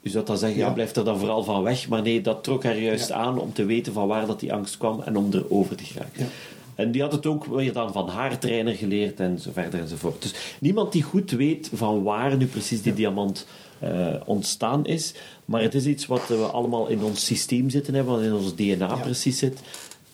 je 0.00 0.10
zou 0.10 0.24
dan 0.24 0.38
zeggen, 0.38 0.58
ja. 0.58 0.66
Ja. 0.66 0.72
blijf 0.72 0.96
er 0.96 1.04
dan 1.04 1.18
vooral 1.18 1.44
van 1.44 1.62
weg. 1.62 1.88
Maar 1.88 2.02
nee, 2.02 2.20
dat 2.20 2.44
trok 2.44 2.64
haar 2.64 2.78
juist 2.78 3.08
Ja. 3.08 3.14
aan 3.14 3.38
om 3.38 3.52
te 3.52 3.64
weten 3.64 3.92
van 3.92 4.06
waar 4.08 4.26
dat 4.26 4.40
die 4.40 4.52
angst 4.52 4.76
kwam 4.76 5.00
en 5.00 5.16
om 5.16 5.28
erover 5.32 5.76
te 5.76 5.84
geraken. 5.84 6.24
Ja. 6.24 6.26
En 6.74 6.90
die 6.90 7.02
had 7.02 7.12
het 7.12 7.26
ook 7.26 7.44
weer 7.44 7.72
dan 7.72 7.92
van 7.92 8.08
haar 8.08 8.38
trainer 8.38 8.74
geleerd 8.74 9.20
en 9.20 9.38
zo 9.40 9.50
verder 9.52 9.80
enzovoort. 9.80 10.22
Dus 10.22 10.34
niemand 10.60 10.92
die 10.92 11.02
goed 11.02 11.30
weet 11.30 11.70
van 11.74 12.02
waar 12.02 12.36
nu 12.36 12.46
precies 12.46 12.82
die 12.82 12.94
diamant 12.94 13.46
eh, 13.78 14.14
ontstaan 14.24 14.86
is. 14.86 15.14
Maar 15.44 15.62
het 15.62 15.74
is 15.74 15.86
iets 15.86 16.06
wat 16.06 16.28
we 16.28 16.34
allemaal 16.36 16.86
in 16.88 17.02
ons 17.02 17.24
systeem 17.24 17.70
zitten 17.70 17.94
hebben, 17.94 18.14
wat 18.14 18.22
in 18.22 18.32
ons 18.34 18.54
DNA 18.54 18.86
Ja. 18.88 18.94
precies 18.96 19.38
zit. 19.38 19.60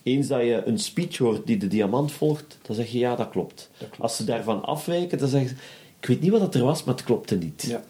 Eens 0.03 0.27
dat 0.29 0.41
je 0.41 0.63
een 0.65 0.79
speech 0.79 1.17
hoort 1.19 1.47
die 1.47 1.57
de 1.57 1.69
diamant 1.69 2.13
volgt, 2.13 2.59
dan 2.63 2.77
zeg 2.77 2.91
je 2.91 2.99
ja, 2.99 3.17
dat 3.17 3.29
klopt. 3.31 3.71
klopt. 3.79 3.99
Als 3.99 4.17
ze 4.17 4.25
daarvan 4.25 4.65
afwijken, 4.65 5.19
dan 5.19 5.29
zeggen 5.29 5.49
ze 5.49 5.55
ik 6.01 6.09
weet 6.09 6.21
niet 6.21 6.31
wat 6.31 6.41
het 6.41 6.55
er 6.55 6.65
was, 6.65 6.85
maar 6.85 6.95
het 6.95 7.05
klopte 7.05 7.37
niet. 7.37 7.65
Ja. 7.69 7.85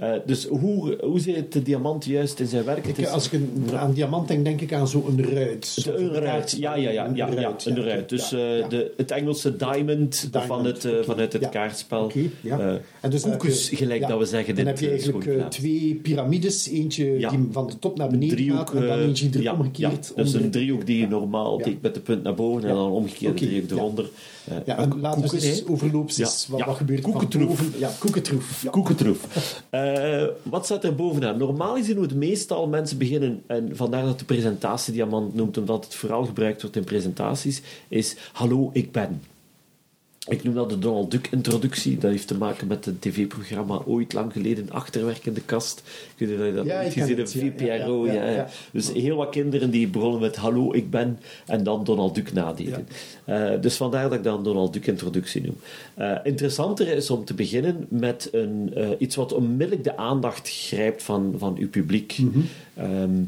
Eh, 0.00 0.12
dus 0.26 0.46
hoe, 0.46 0.96
hoe 1.04 1.20
zit 1.20 1.52
de 1.52 1.62
diamant 1.62 2.04
juist 2.04 2.40
in 2.40 2.46
zijn 2.46 2.64
werk? 2.64 2.86
Ik, 2.86 3.06
als 3.06 3.26
ik 3.26 3.32
een- 3.32 3.68
aan 3.74 3.92
diamant 3.92 4.28
denk, 4.28 4.44
denk 4.44 4.60
ik 4.60 4.72
aan 4.72 4.88
zo'n 4.88 5.24
ruit. 5.34 5.84
de, 5.84 5.96
een 5.96 6.12
ruit, 6.14 6.56
ja, 6.58 6.74
ja, 6.74 6.90
ja, 6.90 7.10
ja, 7.14 7.28
ja, 7.40 7.54
een 7.64 7.84
ruit. 7.84 8.08
Dus 8.08 8.32
eh, 8.32 8.58
ja. 8.58 8.68
De, 8.68 8.92
het 8.96 9.10
Engelse 9.10 9.56
diamond, 9.56 10.28
Diamond, 10.32 10.46
van 10.46 10.64
het, 10.64 10.84
oké, 10.86 11.04
vanuit 11.04 11.32
het 11.32 11.48
kaartspel. 11.48 12.04
Oké, 12.04 12.20
ja. 12.40 12.58
Eh, 12.58 12.74
En 13.00 13.10
dus 13.10 13.22
je- 13.22 13.76
gelijk 13.76 14.08
dat 14.08 14.18
we 14.18 14.24
zeggen. 14.24 14.54
Dan 14.54 14.66
heb 14.66 14.78
je 14.80 14.88
eigenlijk 14.88 15.50
twee 15.50 15.94
piramides. 16.02 16.68
Eentje 16.68 17.16
die 17.30 17.48
van 17.50 17.66
de 17.66 17.78
top 17.78 17.98
naar 17.98 18.08
beneden 18.08 18.36
driehoek, 18.36 18.58
gaat 18.70 18.74
en 18.74 18.86
dan 18.86 18.98
eentje 18.98 19.28
die 19.28 19.48
er 19.48 19.52
omgekeerd 19.52 20.12
onder- 20.16 20.40
een 20.44 20.50
driehoek 20.50 20.86
die 20.86 20.98
je 20.98 21.08
normaal 21.08 21.60
met 21.80 21.94
de 21.94 22.00
punt 22.00 22.22
naar 22.22 22.34
boven 22.34 22.62
en 22.68 22.74
dan 22.74 22.90
omgekeerd 22.90 23.38
de 23.38 23.46
driehoek 23.46 23.70
eronder. 23.70 24.10
Ja, 24.66 24.78
een 24.78 24.92
en 24.92 25.00
laten 25.00 25.22
we 25.30 25.46
eens 25.46 25.66
overloops 25.66 26.46
wat, 26.48 26.76
gebeurt 26.76 27.00
van 27.02 27.10
Koekentroef. 27.10 27.46
boven. 27.48 27.72
Ja, 27.78 27.90
koekentroef. 27.98 28.64
Koekentroef. 28.70 29.26
Eh, 29.94 30.26
wat 30.42 30.64
staat 30.64 30.84
er 30.84 30.94
bovenaan? 30.94 31.38
Normaal 31.38 31.74
gezien 31.74 31.94
hoe 31.96 32.04
het 32.04 32.14
meestal 32.14 32.68
mensen 32.68 32.98
beginnen, 32.98 33.42
en 33.46 33.76
vandaar 33.76 34.04
dat 34.04 34.18
de 34.18 34.24
presentatiediamant 34.24 35.34
noemt, 35.34 35.58
omdat 35.58 35.84
het 35.84 35.94
vooral 35.94 36.24
gebruikt 36.24 36.62
wordt 36.62 36.76
in 36.76 36.84
presentaties, 36.84 37.62
is 37.88 38.16
hallo, 38.32 38.70
ik 38.72 38.92
ben. 38.92 39.22
Ik 40.28 40.42
noem 40.42 40.54
dat 40.54 40.70
de 40.70 40.78
Donald 40.78 41.10
Duck-introductie. 41.10 41.98
Dat 41.98 42.10
heeft 42.10 42.26
te 42.26 42.36
maken 42.38 42.66
met 42.66 42.86
een 42.86 42.98
tv-programma 42.98 43.82
ooit 43.86 44.12
lang 44.12 44.32
geleden, 44.32 44.70
Achterwerk 44.70 45.26
in 45.26 45.32
de 45.32 45.40
kast. 45.40 45.82
Kun 46.16 46.28
je 46.28 46.52
dat 46.52 46.66
Ja, 46.66 46.80
ik 46.80 46.92
gezien 46.92 47.16
hebben? 47.16 47.26
ja, 47.66 47.80
VPRO. 47.82 48.06
ja, 48.06 48.12
Ja, 48.12 48.22
ja, 48.24 48.28
ja. 48.30 48.36
ja. 48.36 48.48
Dus 48.72 48.92
heel 48.92 49.16
wat 49.16 49.30
kinderen 49.30 49.70
die 49.70 49.88
begonnen 49.88 50.20
met 50.20 50.36
hallo, 50.36 50.72
ik 50.74 50.90
ben, 50.90 51.18
en 51.46 51.62
dan 51.64 51.84
Donald 51.84 52.14
Duck 52.14 52.32
nadeden. 52.32 52.88
Eh, 53.24 53.50
dus 53.60 53.76
vandaar 53.76 54.02
dat 54.02 54.12
ik 54.12 54.24
dan 54.24 54.44
Donald 54.44 54.72
Duck-introductie 54.72 55.42
noem. 55.42 55.56
Eh, 55.94 56.16
interessanter 56.24 56.88
is 56.88 57.10
om 57.10 57.24
te 57.24 57.34
beginnen 57.34 57.86
met 57.88 58.28
een, 58.32 58.70
eh, 58.74 58.88
iets 58.98 59.16
wat 59.16 59.32
onmiddellijk 59.32 59.84
de 59.84 59.96
aandacht 59.96 60.48
grijpt 60.50 61.02
van, 61.02 61.34
van 61.38 61.56
uw 61.58 61.68
publiek. 61.68 62.18
Mhm. 62.18 62.40
Ehm, 62.74 63.22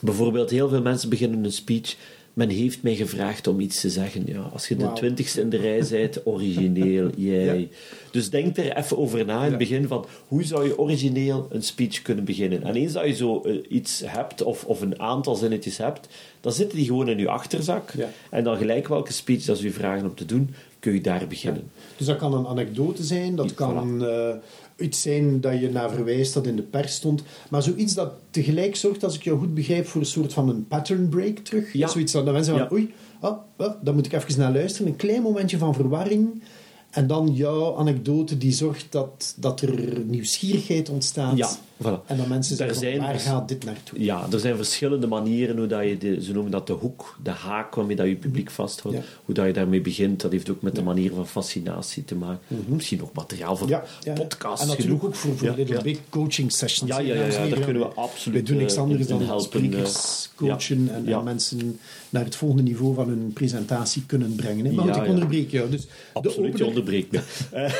bijvoorbeeld, 0.00 0.50
heel 0.50 0.68
veel 0.68 0.82
mensen 0.82 1.08
beginnen 1.08 1.44
een 1.44 1.52
speech 1.52 1.96
men 2.34 2.48
heeft 2.48 2.82
mij 2.82 2.94
gevraagd 2.94 3.46
om 3.46 3.60
iets 3.60 3.80
te 3.80 3.90
zeggen. 3.90 4.22
Ja, 4.26 4.40
als 4.40 4.68
je 4.68 4.76
de 4.76 4.92
twintigste 4.92 5.40
in 5.40 5.50
de 5.50 5.56
rij 5.56 5.82
bent, 5.90 6.26
origineel, 6.26 7.10
jij. 7.30 7.58
Ja. 7.60 7.66
Dus 8.10 8.30
denk 8.30 8.56
er 8.56 8.76
even 8.76 8.98
over 8.98 9.24
na 9.24 9.36
in 9.36 9.42
het 9.42 9.50
Ja. 9.50 9.56
begin 9.56 9.86
van 9.88 10.06
hoe 10.28 10.44
zou 10.44 10.66
je 10.66 10.78
origineel 10.78 11.46
een 11.50 11.62
speech 11.62 12.02
kunnen 12.02 12.24
beginnen. 12.24 12.62
En 12.62 12.74
eens 12.74 12.92
dat 12.92 13.06
je 13.06 13.14
zo 13.14 13.40
eh, 13.42 13.54
iets 13.68 14.02
hebt, 14.06 14.42
of, 14.42 14.64
of 14.64 14.80
een 14.80 15.00
aantal 15.00 15.34
zinnetjes 15.34 15.76
hebt, 15.76 16.08
dan 16.40 16.52
zitten 16.52 16.76
die 16.78 16.86
gewoon 16.86 17.08
in 17.08 17.18
je 17.18 17.28
achterzak. 17.28 17.90
Ja. 17.96 18.08
En 18.30 18.44
dan 18.44 18.56
gelijk 18.56 18.88
welke 18.88 19.12
speech 19.12 19.44
dat 19.44 19.58
ze 19.58 19.64
je 19.64 19.72
vragen 19.72 20.08
om 20.08 20.14
te 20.14 20.24
doen, 20.24 20.54
kun 20.78 20.92
je 20.92 21.00
daar 21.00 21.26
beginnen. 21.26 21.70
Dus 21.96 22.06
dat 22.06 22.16
kan 22.16 22.34
een 22.34 22.46
anekdote 22.46 23.02
zijn, 23.04 23.36
dat 23.36 23.54
kan 23.54 24.04
eh, 24.06 24.34
iets 24.80 25.02
zijn 25.02 25.40
dat 25.40 25.60
je 25.60 25.70
naar 25.70 25.90
verwijst 25.90 26.34
dat 26.34 26.46
in 26.46 26.56
de 26.56 26.62
pers 26.62 26.94
stond. 26.94 27.22
Maar 27.50 27.62
zoiets 27.62 27.94
dat 27.94 28.12
tegelijk 28.30 28.76
zorgt, 28.76 29.04
als 29.04 29.14
ik 29.14 29.22
jou 29.22 29.38
goed 29.38 29.54
begrijp, 29.54 29.86
voor 29.86 30.00
een 30.00 30.06
soort 30.06 30.32
van 30.32 30.48
een 30.48 30.66
pattern 30.66 31.08
break 31.08 31.38
terug. 31.38 31.72
Ja. 31.72 31.88
Zoiets 31.88 32.12
dat 32.12 32.24
de 32.24 32.32
mensen 32.32 32.52
van, 32.52 32.62
Ja. 32.62 32.68
oei, 32.72 32.94
ah, 33.20 33.38
daar 33.82 33.94
moet 33.94 34.06
ik 34.06 34.12
even 34.12 34.38
naar 34.40 34.52
luisteren. 34.52 34.86
Een 34.86 34.96
klein 34.96 35.22
momentje 35.22 35.58
van 35.58 35.74
verwarring. 35.74 36.42
En 36.90 37.06
dan 37.06 37.30
jouw 37.34 37.76
anekdote 37.76 38.38
die 38.38 38.52
zorgt 38.52 38.86
dat, 38.90 39.34
dat 39.36 39.60
er 39.60 40.00
nieuwsgierigheid 40.06 40.88
ontstaat. 40.88 41.36
Ja, 41.36 41.50
voilà. 41.82 42.06
En 42.06 42.16
dat 42.16 42.26
mensen 42.28 42.56
zeggen, 42.56 42.76
zijn 42.76 42.98
waar 43.00 43.18
gaat 43.20 43.48
dit 43.48 43.64
naartoe? 43.64 44.04
Ja, 44.04 44.26
er 44.32 44.38
zijn 44.40 44.56
verschillende 44.56 45.06
manieren 45.06 45.56
hoe 45.58 45.66
dat 45.66 45.84
je, 45.88 45.98
de, 45.98 46.22
ze 46.22 46.32
noemen 46.32 46.50
dat 46.52 46.66
de 46.66 46.72
hoek, 46.72 47.16
de 47.22 47.30
haak 47.30 47.74
waarmee 47.74 47.96
dat 47.96 48.06
je 48.06 48.14
publiek 48.16 48.50
vasthoudt. 48.50 48.96
Ja. 48.96 49.02
Hoe 49.24 49.34
dat 49.34 49.46
je 49.46 49.52
daarmee 49.52 49.80
begint, 49.80 50.20
dat 50.20 50.32
heeft 50.32 50.50
ook 50.50 50.62
met 50.62 50.74
de 50.74 50.82
manier 50.82 51.12
van 51.14 51.26
fascinatie 51.26 52.04
te 52.04 52.14
maken. 52.14 52.64
Misschien 52.66 52.98
nog 52.98 53.12
materiaal 53.12 53.56
voor 53.56 53.68
Ja, 53.68 53.84
ja, 54.00 54.12
podcasts 54.12 54.62
En 54.62 54.68
natuurlijk 54.68 54.98
genoeg. 55.00 55.14
ook 55.14 55.20
voor, 55.20 55.36
voor 55.36 55.54
Little. 55.56 55.82
Big 55.82 55.98
coaching 56.08 56.52
sessions. 56.52 56.90
Ja, 56.90 56.98
ja, 57.00 57.14
ja, 57.14 57.46
daar 57.48 57.60
kunnen 57.60 57.82
we 57.82 57.88
absoluut, 57.88 58.38
Wij 58.38 58.46
doen 58.48 58.56
niks 58.56 58.74
eh, 58.74 58.80
anders 58.80 59.00
in- 59.00 59.08
in 59.12 59.18
dan 59.18 59.26
helpen, 59.26 59.44
sprekers 59.44 60.28
eh, 60.32 60.36
coachen 60.48 60.90
en, 61.06 61.24
mensen 61.24 61.78
naar 62.10 62.24
het 62.24 62.36
volgende 62.36 62.62
niveau 62.62 62.94
van 62.94 63.08
hun 63.08 63.30
presentatie 63.32 64.02
kunnen 64.06 64.34
brengen. 64.34 64.64
Hè. 64.64 64.72
Maar 64.72 64.86
Ja, 64.86 64.92
goed, 64.92 65.00
ik 65.00 65.06
ja. 65.08 65.12
onderbreek 65.14 65.50
jou. 65.50 65.70
Dus 65.70 65.86
Absoluut, 66.12 66.56
de 66.56 66.79
onderbreekt 66.80 67.12
me. 67.12 67.20
Eh, 67.52 67.74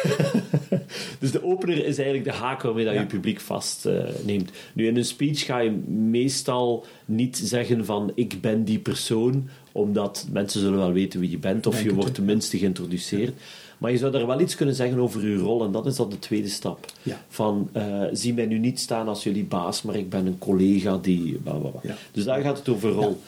dus 1.20 1.30
de 1.30 1.44
opener 1.44 1.84
is 1.84 1.98
eigenlijk 1.98 2.24
de 2.24 2.42
haak 2.42 2.62
waarmee 2.62 2.84
dat 2.84 2.94
je 2.94 3.06
publiek 3.06 3.40
vastneemt. 3.40 4.50
nu, 4.72 4.86
in 4.86 4.96
een 4.96 5.04
speech 5.04 5.44
ga 5.44 5.58
je 5.58 5.70
meestal 6.10 6.86
niet 7.04 7.40
zeggen 7.44 7.84
van 7.84 8.12
ik 8.14 8.40
ben 8.40 8.64
die 8.64 8.78
persoon, 8.78 9.48
omdat 9.72 10.26
mensen 10.32 10.60
zullen 10.60 10.78
wel 10.78 10.92
weten 10.92 11.20
wie 11.20 11.30
je 11.30 11.38
bent, 11.38 11.66
of 11.66 11.74
Denk 11.74 11.86
je 11.86 11.94
wordt 11.94 12.14
tenminste 12.14 12.58
geïntroduceerd. 12.58 13.32
Maar 13.80 13.90
je 13.90 13.98
zou 13.98 14.12
daar 14.12 14.26
wel 14.26 14.40
iets 14.40 14.54
kunnen 14.54 14.74
zeggen 14.74 14.98
over 14.98 15.28
je 15.28 15.36
rol, 15.36 15.64
en 15.64 15.72
dat 15.72 15.86
is 15.86 15.96
dan 15.96 16.10
de 16.10 16.18
tweede 16.18 16.48
stap. 16.48 16.86
Ja. 17.02 17.24
Van, 17.28 17.68
eh, 17.72 18.04
zie 18.12 18.34
mij 18.34 18.46
nu 18.46 18.58
niet 18.58 18.80
staan 18.80 19.08
als 19.08 19.22
jullie 19.22 19.44
baas, 19.44 19.82
maar 19.82 19.94
ik 19.94 20.10
ben 20.10 20.26
een 20.26 20.38
collega 20.38 20.98
die... 21.02 21.40
Ja. 21.82 21.96
Dus 22.12 22.24
daar 22.24 22.40
gaat 22.40 22.58
het 22.58 22.68
over 22.68 22.90
rol. 22.90 23.20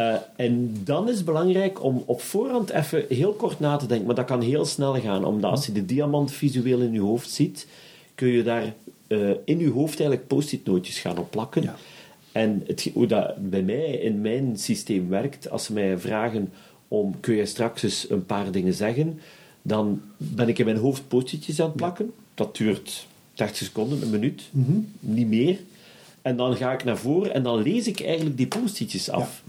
Eh, 0.00 0.14
en 0.36 0.76
dan 0.84 1.08
is 1.08 1.16
het 1.16 1.24
belangrijk 1.24 1.84
om 1.84 2.02
op 2.06 2.20
voorhand 2.20 2.70
even 2.70 3.04
heel 3.08 3.32
kort 3.32 3.60
na 3.60 3.76
te 3.76 3.86
denken, 3.86 4.06
maar 4.06 4.14
dat 4.14 4.24
kan 4.24 4.40
heel 4.40 4.64
snel 4.64 5.00
gaan, 5.00 5.24
omdat 5.24 5.50
als 5.50 5.66
je 5.66 5.72
de 5.72 5.84
diamant 5.84 6.32
visueel 6.32 6.80
in 6.80 6.92
je 6.92 7.00
hoofd 7.00 7.30
ziet, 7.30 7.66
kun 8.14 8.28
je 8.28 8.42
daar 8.42 8.74
eh, 9.06 9.30
in 9.44 9.58
je 9.58 9.70
hoofd 9.70 10.00
eigenlijk 10.00 10.26
post-it 10.28 10.64
nootjes 10.66 10.98
gaan 10.98 11.18
opplakken. 11.18 11.62
Ja. 11.62 11.76
En 12.32 12.62
het, 12.66 12.90
hoe 12.94 13.06
dat 13.06 13.50
bij 13.50 13.62
mij 13.62 13.84
in 13.84 14.20
mijn 14.20 14.58
systeem 14.58 15.08
werkt, 15.08 15.50
als 15.50 15.64
ze 15.64 15.72
mij 15.72 15.98
vragen 15.98 16.52
om 16.88 17.20
kun 17.20 17.34
je 17.34 17.46
straks 17.46 17.82
eens 17.82 18.06
een 18.10 18.26
paar 18.26 18.50
dingen 18.50 18.74
zeggen, 18.74 19.20
dan 19.62 20.00
ben 20.16 20.48
ik 20.48 20.58
in 20.58 20.64
mijn 20.64 20.76
hoofd 20.76 21.08
post-itjes 21.08 21.60
aan 21.60 21.66
het 21.66 21.76
plakken. 21.76 22.12
Dat 22.34 22.56
duurt 22.56 23.06
30 23.34 23.56
seconden, 23.56 24.02
een 24.02 24.10
minuut, 24.10 24.42
Mhm. 24.50 24.78
niet 25.00 25.28
meer. 25.28 25.58
En 26.22 26.36
dan 26.36 26.56
ga 26.56 26.72
ik 26.72 26.84
naar 26.84 26.98
voren 26.98 27.34
en 27.34 27.42
dan 27.42 27.62
lees 27.62 27.86
ik 27.86 28.00
eigenlijk 28.00 28.36
die 28.36 28.46
post-itjes 28.46 29.10
af. 29.10 29.42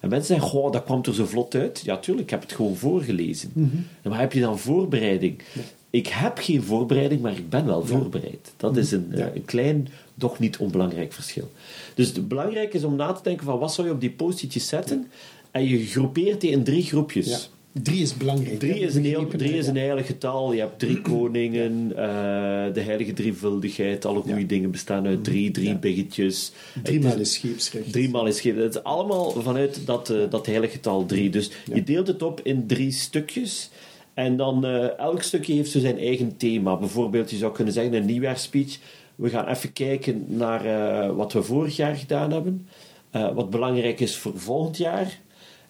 En 0.00 0.08
mensen 0.08 0.26
zeggen, 0.34 0.48
goh, 0.48 0.72
dat 0.72 0.84
kwam 0.84 1.00
er 1.02 1.14
zo 1.14 1.24
vlot 1.26 1.54
uit. 1.54 1.80
Ja, 1.84 1.96
tuurlijk, 1.98 2.24
ik 2.26 2.30
heb 2.30 2.40
het 2.42 2.52
gewoon 2.52 2.76
voorgelezen. 2.76 3.50
Mhm. 3.52 3.76
En 4.02 4.10
maar 4.10 4.20
heb 4.20 4.32
je 4.32 4.40
dan 4.40 4.58
voorbereiding? 4.58 5.42
Ik 5.90 6.06
heb 6.06 6.38
geen 6.38 6.62
voorbereiding, 6.62 7.20
maar 7.20 7.32
ik 7.36 7.48
ben 7.50 7.66
wel 7.66 7.86
voorbereid. 7.86 8.52
Dat 8.56 8.76
is 8.76 8.90
een, 8.92 9.06
Mhm. 9.08 9.18
Ja. 9.18 9.26
eh, 9.28 9.34
een 9.34 9.44
klein, 9.44 9.88
doch 10.14 10.38
niet 10.38 10.56
onbelangrijk 10.56 11.12
verschil. 11.12 11.50
Dus 11.94 12.06
het 12.08 12.28
belangrijk 12.28 12.74
is 12.74 12.84
om 12.84 12.96
na 12.96 13.12
te 13.12 13.22
denken 13.22 13.44
van 13.44 13.58
wat 13.58 13.74
zou 13.74 13.86
je 13.86 13.92
op 13.92 14.00
die 14.00 14.10
post-itjes 14.10 14.68
zetten? 14.68 15.06
En 15.50 15.68
je 15.68 15.86
groepeert 15.86 16.40
die 16.40 16.50
in 16.50 16.64
drie 16.64 16.82
groepjes. 16.82 17.50
Drie 17.82 18.02
is 18.02 18.16
belangrijk. 18.16 18.58
Drie 18.58 18.78
is, 18.80 18.94
een 18.94 19.04
heel, 19.04 19.26
drie 19.26 19.52
is 19.56 19.66
een 19.66 19.76
heilig 19.76 20.06
getal. 20.06 20.52
Je 20.52 20.60
hebt 20.60 20.78
drie 20.78 21.00
koningen, 21.00 21.90
eh, 21.90 22.74
de 22.74 22.80
heilige 22.80 23.12
drievuldigheid. 23.12 24.04
Alle 24.04 24.20
goede 24.20 24.40
Ja. 24.40 24.46
Dingen 24.46 24.70
bestaan 24.70 25.06
uit 25.06 25.24
drie, 25.24 25.50
drie 25.50 25.68
Ja. 25.68 25.74
biggetjes. 25.74 26.52
Driemaal 26.82 27.18
is 27.18 27.32
scheepsrecht. 27.32 27.92
Driemaal 27.92 28.26
is 28.26 28.40
geen... 28.40 28.56
Het 28.56 28.74
is 28.74 28.82
allemaal 28.82 29.30
vanuit 29.30 29.86
dat, 29.86 30.10
eh, 30.10 30.18
dat 30.30 30.46
heilige 30.46 30.72
getal 30.72 31.06
drie. 31.06 31.30
Dus 31.30 31.50
je 31.74 31.82
deelt 31.82 32.06
het 32.06 32.22
op 32.22 32.40
in 32.42 32.66
drie 32.66 32.92
stukjes. 32.92 33.70
En 34.14 34.36
dan 34.36 34.64
eh, 34.64 34.98
elk 34.98 35.22
stukje 35.22 35.54
heeft 35.54 35.70
zo 35.70 35.78
zijn 35.78 35.98
eigen 35.98 36.36
thema. 36.36 36.76
Bijvoorbeeld, 36.76 37.30
je 37.30 37.36
zou 37.36 37.52
kunnen 37.52 37.72
zeggen 37.72 37.94
een 37.94 38.06
nieuwjaarspeech... 38.06 38.78
We 39.14 39.28
gaan 39.28 39.48
even 39.48 39.72
kijken 39.72 40.24
naar 40.28 41.14
wat 41.14 41.32
we 41.32 41.42
vorig 41.42 41.76
jaar 41.76 41.96
gedaan 41.96 42.32
hebben. 42.32 42.68
wat 43.10 43.50
belangrijk 43.50 44.00
is 44.00 44.16
voor 44.16 44.32
volgend 44.38 44.76
jaar. 44.76 45.20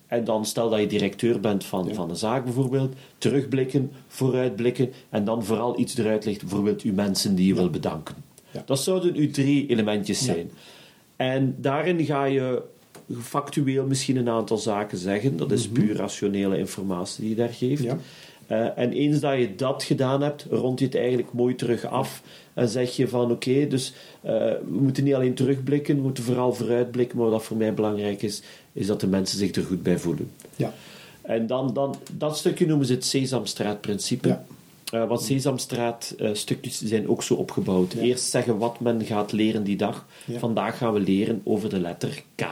En 0.06 0.24
dan 0.24 0.44
stel 0.44 0.70
dat 0.70 0.80
je 0.80 0.86
directeur 0.86 1.40
bent 1.40 1.64
van, 1.64 1.94
van 1.94 2.10
een 2.10 2.16
zaak 2.16 2.44
bijvoorbeeld. 2.44 2.94
Terugblikken, 3.18 3.90
vooruitblikken. 4.08 4.92
En 5.08 5.24
dan 5.24 5.44
vooral 5.44 5.78
iets 5.78 5.96
eruit 5.96 6.24
ligt. 6.24 6.40
Bijvoorbeeld 6.40 6.82
uw 6.82 6.94
mensen 6.94 7.34
die 7.34 7.46
je 7.46 7.54
wil 7.54 7.70
bedanken. 7.70 8.14
Ja. 8.50 8.62
Dat 8.66 8.80
zouden 8.80 9.14
uw 9.14 9.30
drie 9.30 9.66
elementjes 9.66 10.24
zijn. 10.24 10.50
En 11.16 11.54
daarin 11.58 12.04
ga 12.04 12.24
je 12.24 12.62
factueel 13.20 13.86
misschien 13.86 14.16
een 14.16 14.28
aantal 14.28 14.56
zaken 14.56 14.98
zeggen. 14.98 15.36
Dat 15.36 15.52
is 15.52 15.68
puur 15.68 15.96
rationele 15.96 16.58
informatie 16.58 17.20
die 17.20 17.30
je 17.30 17.36
daar 17.36 17.52
geeft. 17.52 17.84
Eh, 18.46 18.78
en 18.78 18.92
eens 18.92 19.20
dat 19.20 19.38
je 19.38 19.54
dat 19.54 19.82
gedaan 19.82 20.22
hebt, 20.22 20.46
rond 20.50 20.78
je 20.78 20.84
het 20.84 20.94
eigenlijk 20.94 21.32
mooi 21.32 21.54
terug 21.54 21.84
af. 21.84 22.22
En 22.54 22.68
zeg 22.68 22.96
je 22.96 23.08
van 23.08 23.30
oké, 23.30 23.66
dus 23.66 23.92
eh, 24.20 24.32
we 24.34 24.78
moeten 24.80 25.04
niet 25.04 25.14
alleen 25.14 25.34
terugblikken, 25.34 25.96
we 25.96 26.02
moeten 26.02 26.24
vooral 26.24 26.52
vooruitblikken. 26.52 27.18
Maar 27.18 27.30
wat 27.30 27.44
voor 27.44 27.56
mij 27.56 27.74
belangrijk 27.74 28.22
is, 28.22 28.42
is 28.76 28.86
dat 28.86 29.00
de 29.00 29.06
mensen 29.06 29.38
zich 29.38 29.54
er 29.54 29.64
goed 29.64 29.82
bij 29.82 29.98
voelen. 29.98 30.30
Ja. 30.56 30.74
En 31.22 31.46
dan, 31.46 31.72
dan 31.74 31.96
dat 32.12 32.38
stukje 32.38 32.66
noemen 32.66 32.86
ze 32.86 32.92
het 32.92 33.04
Sesamstraat-principe. 33.04 34.28
Ja. 34.28 34.44
Eh, 34.90 35.08
want 35.08 35.22
Sesamstraat-stukjes 35.22 36.80
zijn 36.80 37.08
ook 37.08 37.22
zo 37.22 37.34
opgebouwd. 37.34 37.92
Ja. 37.92 38.00
Eerst 38.00 38.24
zeggen 38.24 38.58
wat 38.58 38.80
men 38.80 39.04
gaat 39.04 39.32
leren 39.32 39.64
die 39.64 39.76
dag. 39.76 40.06
Ja. 40.24 40.38
Vandaag 40.38 40.78
gaan 40.78 40.92
we 40.92 41.00
leren 41.00 41.40
over 41.44 41.68
de 41.68 41.78
letter 41.78 42.22
K. 42.34 42.44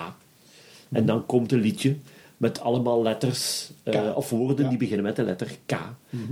En 0.92 1.06
dan 1.06 1.26
komt 1.26 1.52
een 1.52 1.60
liedje 1.60 1.96
met 2.44 2.60
allemaal 2.60 3.02
letters 3.02 3.70
eh, 3.82 4.10
of 4.14 4.30
woorden 4.30 4.56
Ja. 4.56 4.60
Mhm. 4.62 4.68
die 4.70 4.78
beginnen 4.78 5.04
met 5.06 5.16
de 5.16 5.22
letter 5.22 5.58
K. 5.66 5.72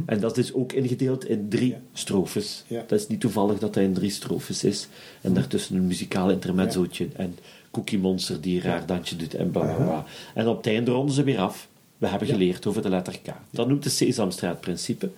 En 0.07 0.21
dat 0.21 0.37
is 0.39 0.53
ook 0.55 0.73
ingedeeld 0.73 1.29
in 1.29 1.49
drie 1.49 1.69
Ja. 1.71 1.81
strofes. 1.93 2.65
Ja. 2.67 2.85
Dat 2.87 3.01
is 3.01 3.07
niet 3.07 3.21
toevallig 3.21 3.59
dat 3.59 3.75
dat 3.75 3.83
in 3.83 3.93
drie 3.95 4.11
strofes 4.11 4.65
is. 4.65 4.89
En 5.21 5.35
daartussen 5.35 5.77
een 5.77 5.87
muzikaal 5.87 6.31
intermezzootje 6.31 7.09
en 7.17 7.39
Cookie 7.71 7.99
Monster 7.99 8.41
die 8.41 8.57
een 8.57 8.63
raar 8.63 8.87
dansje 8.87 9.17
doet 9.17 9.35
en 9.35 9.51
bla 9.51 9.63
bla 9.75 9.85
bla. 9.85 10.05
En 10.35 10.47
op 10.49 10.57
het 10.57 10.67
einde 10.67 10.91
ronden 10.91 11.15
ze 11.15 11.23
weer 11.23 11.39
af. 11.39 11.69
We 11.99 12.07
hebben 12.07 12.29
geleerd 12.29 12.67
over 12.67 12.83
de 12.83 12.89
letter 12.89 13.19
K. 13.23 13.27
Dat 13.51 13.69
noemt 13.69 13.85
het 13.85 13.93
Sesamstraat-principe. 13.93 15.11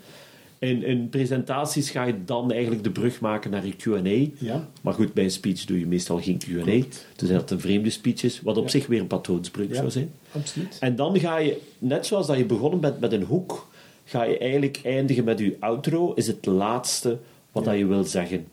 In, 0.58 0.82
in 0.82 1.08
presentaties 1.08 1.90
ga 1.90 2.04
je 2.04 2.24
dan 2.24 2.52
eigenlijk 2.52 2.84
de 2.84 2.90
brug 2.90 3.20
maken 3.20 3.50
naar 3.50 3.66
je 3.66 3.72
Q&A. 3.76 4.44
Ja. 4.44 4.68
Maar 4.82 4.94
goed, 4.94 5.12
bij 5.14 5.24
een 5.24 5.30
speech 5.30 5.64
doe 5.64 5.78
je 5.78 5.86
meestal 5.86 6.20
geen 6.20 6.38
Q&A. 6.38 6.82
Dus 7.16 7.28
dat 7.28 7.50
een 7.50 7.60
vreemde 7.60 7.90
speech 7.90 8.22
is, 8.22 8.40
wat 8.40 8.56
op 8.56 8.64
Ja. 8.64 8.70
zich 8.70 8.86
weer 8.86 9.00
een 9.00 9.06
patroonsbreuk 9.06 9.68
Ja. 9.68 9.74
zou 9.74 9.90
zijn. 9.90 10.10
Absoluut. 10.32 10.76
En 10.80 10.96
dan 10.96 11.18
ga 11.20 11.38
je, 11.38 11.60
net 11.78 12.06
zoals 12.06 12.26
dat 12.26 12.36
je 12.36 12.44
begonnen 12.44 12.80
bent 12.80 13.00
met 13.00 13.12
een 13.12 13.22
hoek, 13.22 13.68
ga 14.04 14.22
je 14.24 14.38
eigenlijk 14.38 14.80
eindigen 14.84 15.24
met 15.24 15.38
je 15.38 15.56
outro, 15.60 16.12
is 16.12 16.26
het 16.26 16.46
laatste 16.46 17.18
wat 17.52 17.64
dat 17.64 17.76
je 17.78 17.86
wil 17.86 18.04
zeggen. 18.04 18.46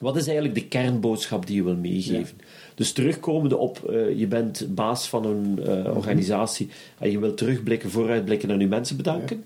Wat 0.00 0.16
is 0.16 0.26
eigenlijk 0.26 0.54
de 0.54 0.66
kernboodschap 0.66 1.46
die 1.46 1.56
je 1.56 1.62
wil 1.64 1.76
meegeven? 1.76 2.38
Dus 2.74 2.92
terugkomende 2.92 3.56
op, 3.56 3.84
eh, 3.88 4.18
je 4.18 4.26
bent 4.26 4.66
baas 4.74 5.08
van 5.08 5.24
een 5.26 5.58
eh, 5.64 5.96
organisatie 5.96 6.68
en 6.98 7.10
je 7.10 7.18
wilt 7.18 7.36
terugblikken, 7.36 7.90
vooruitblikken 7.90 8.50
en 8.50 8.58
je 8.60 8.66
mensen 8.66 8.96
bedanken. 8.96 9.44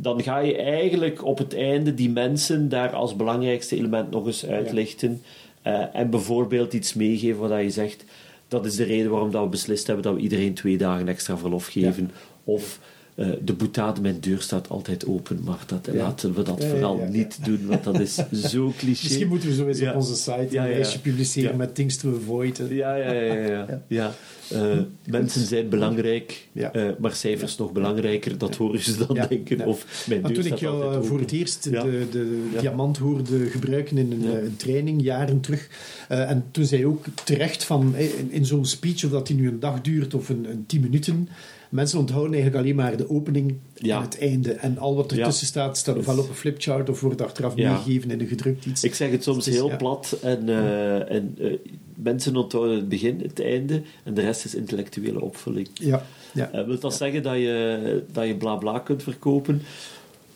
Dan 0.00 0.22
ga 0.22 0.38
je 0.38 0.56
eigenlijk 0.56 1.24
op 1.24 1.38
het 1.38 1.54
einde 1.54 1.94
die 1.94 2.10
mensen 2.10 2.68
daar 2.68 2.94
als 2.94 3.16
belangrijkste 3.16 3.76
element 3.76 4.10
nog 4.10 4.26
eens 4.26 4.46
uitlichten. 4.46 5.22
eh, 5.62 5.84
en 5.92 6.10
bijvoorbeeld 6.10 6.72
iets 6.72 6.94
meegeven 6.94 7.48
wat 7.48 7.60
je 7.60 7.70
zegt. 7.70 8.04
Dat 8.48 8.66
is 8.66 8.76
de 8.76 8.84
reden 8.84 9.10
waarom 9.10 9.30
dat 9.30 9.42
we 9.42 9.48
beslist 9.48 9.86
hebben 9.86 10.04
dat 10.04 10.14
we 10.14 10.20
iedereen 10.20 10.54
twee 10.54 10.76
dagen 10.78 11.08
extra 11.08 11.36
verlof 11.36 11.66
geven. 11.66 12.10
Of 12.44 12.80
eh, 13.18 13.28
de 13.44 13.52
boetade, 13.52 14.00
mijn 14.00 14.20
deur 14.20 14.40
staat 14.40 14.68
altijd 14.68 15.06
open, 15.06 15.40
maar 15.44 15.62
dat, 15.66 15.88
Ja. 15.92 15.98
laten 15.98 16.34
we 16.34 16.42
dat 16.42 16.62
Ja, 16.62 16.68
vooral 16.68 16.98
ja, 16.98 17.08
niet 17.08 17.44
doen, 17.44 17.66
want 17.66 17.84
dat 17.84 18.00
is 18.00 18.14
zo 18.32 18.72
cliché. 18.78 19.02
Misschien 19.02 19.28
moeten 19.28 19.48
we 19.48 19.54
zo 19.54 19.66
eens 19.66 19.82
op 19.82 19.94
onze 19.94 20.16
site 20.16 20.58
een 20.58 20.68
lijstje 20.68 20.98
publiceren 20.98 21.56
met 21.56 21.74
things 21.74 21.96
to 21.96 22.16
avoid. 22.16 22.58
hè. 22.58 22.64
Ja, 22.68 22.94
ja, 22.94 23.12
ja. 23.12 23.34
ja, 23.34 23.46
ja. 23.46 23.80
ja. 23.88 24.14
Eh, 24.50 24.78
mensen 25.06 25.46
zijn 25.46 25.68
belangrijk, 25.68 26.48
eh, 26.52 26.82
maar 26.98 27.14
cijfers 27.14 27.56
nog 27.56 27.72
belangrijker. 27.72 28.38
Dat 28.38 28.56
horen 28.56 28.80
ze 28.82 29.06
dan 29.06 29.26
denken. 29.28 29.66
Of 29.66 30.04
mijn 30.08 30.22
deur 30.22 30.34
toen 30.34 30.52
ik 30.52 30.58
jou 30.58 31.04
voor 31.04 31.18
het 31.20 31.32
eerst 31.32 31.62
de, 31.62 32.06
de 32.10 32.48
diamant 32.60 32.98
hoorde 32.98 33.46
gebruiken 33.46 33.98
in 33.98 34.12
een, 34.12 34.56
training, 34.56 35.02
jaren 35.02 35.40
terug. 35.40 35.68
en 36.08 36.44
toen 36.50 36.64
zei 36.64 36.80
je 36.80 36.86
ook 36.86 37.04
terecht 37.24 37.64
van, 37.64 37.96
in, 37.96 38.30
in 38.30 38.46
zo'n 38.46 38.64
speech, 38.64 39.04
of 39.04 39.10
dat 39.10 39.26
die 39.26 39.36
nu 39.36 39.48
een 39.48 39.60
dag 39.60 39.80
duurt 39.80 40.14
of 40.14 40.28
een, 40.28 40.50
een 40.50 40.64
tien 40.66 40.80
minuten, 40.80 41.28
mensen 41.68 41.98
onthouden 41.98 42.32
eigenlijk 42.32 42.62
alleen 42.64 42.76
maar 42.76 42.96
de 42.96 43.10
opening 43.10 43.54
Ja. 43.74 43.96
en 43.96 44.02
het 44.02 44.18
einde. 44.18 44.52
En 44.52 44.78
al 44.78 44.94
wat 44.96 45.12
ertussen 45.12 45.46
staat, 45.46 45.76
staat 45.78 45.96
ofwel 45.96 46.18
op 46.18 46.28
een 46.28 46.34
flipchart 46.34 46.88
of 46.90 47.00
wordt 47.00 47.22
achteraf 47.22 47.56
meegegeven 47.56 48.10
in 48.10 48.20
een 48.20 48.26
gedrukt 48.26 48.64
iets. 48.66 48.84
Ik 48.84 48.94
zeg 48.94 49.10
het 49.10 49.22
soms 49.22 49.48
is- 49.48 49.54
heel 49.54 49.76
plat 49.76 50.18
en, 50.22 50.48
eh, 50.48 51.10
en 51.12 51.34
eh, 51.38 51.52
mensen 51.94 52.36
onthouden 52.36 52.76
het 52.76 52.88
begin, 52.88 53.20
het 53.22 53.40
einde 53.42 53.82
en 54.04 54.14
de 54.14 54.20
rest 54.20 54.44
is 54.44 54.54
intellectuele 54.54 55.20
opvulling. 55.20 55.68
Ja, 55.74 56.04
ja. 56.34 56.50
Eh, 56.52 56.64
wil 56.66 56.78
dat 56.78 56.94
zeggen 56.94 57.22
dat 57.22 57.34
je, 57.36 58.02
dat 58.12 58.26
je 58.26 58.36
bla 58.36 58.56
bla 58.56 58.78
kunt 58.78 59.02
verkopen? 59.02 59.62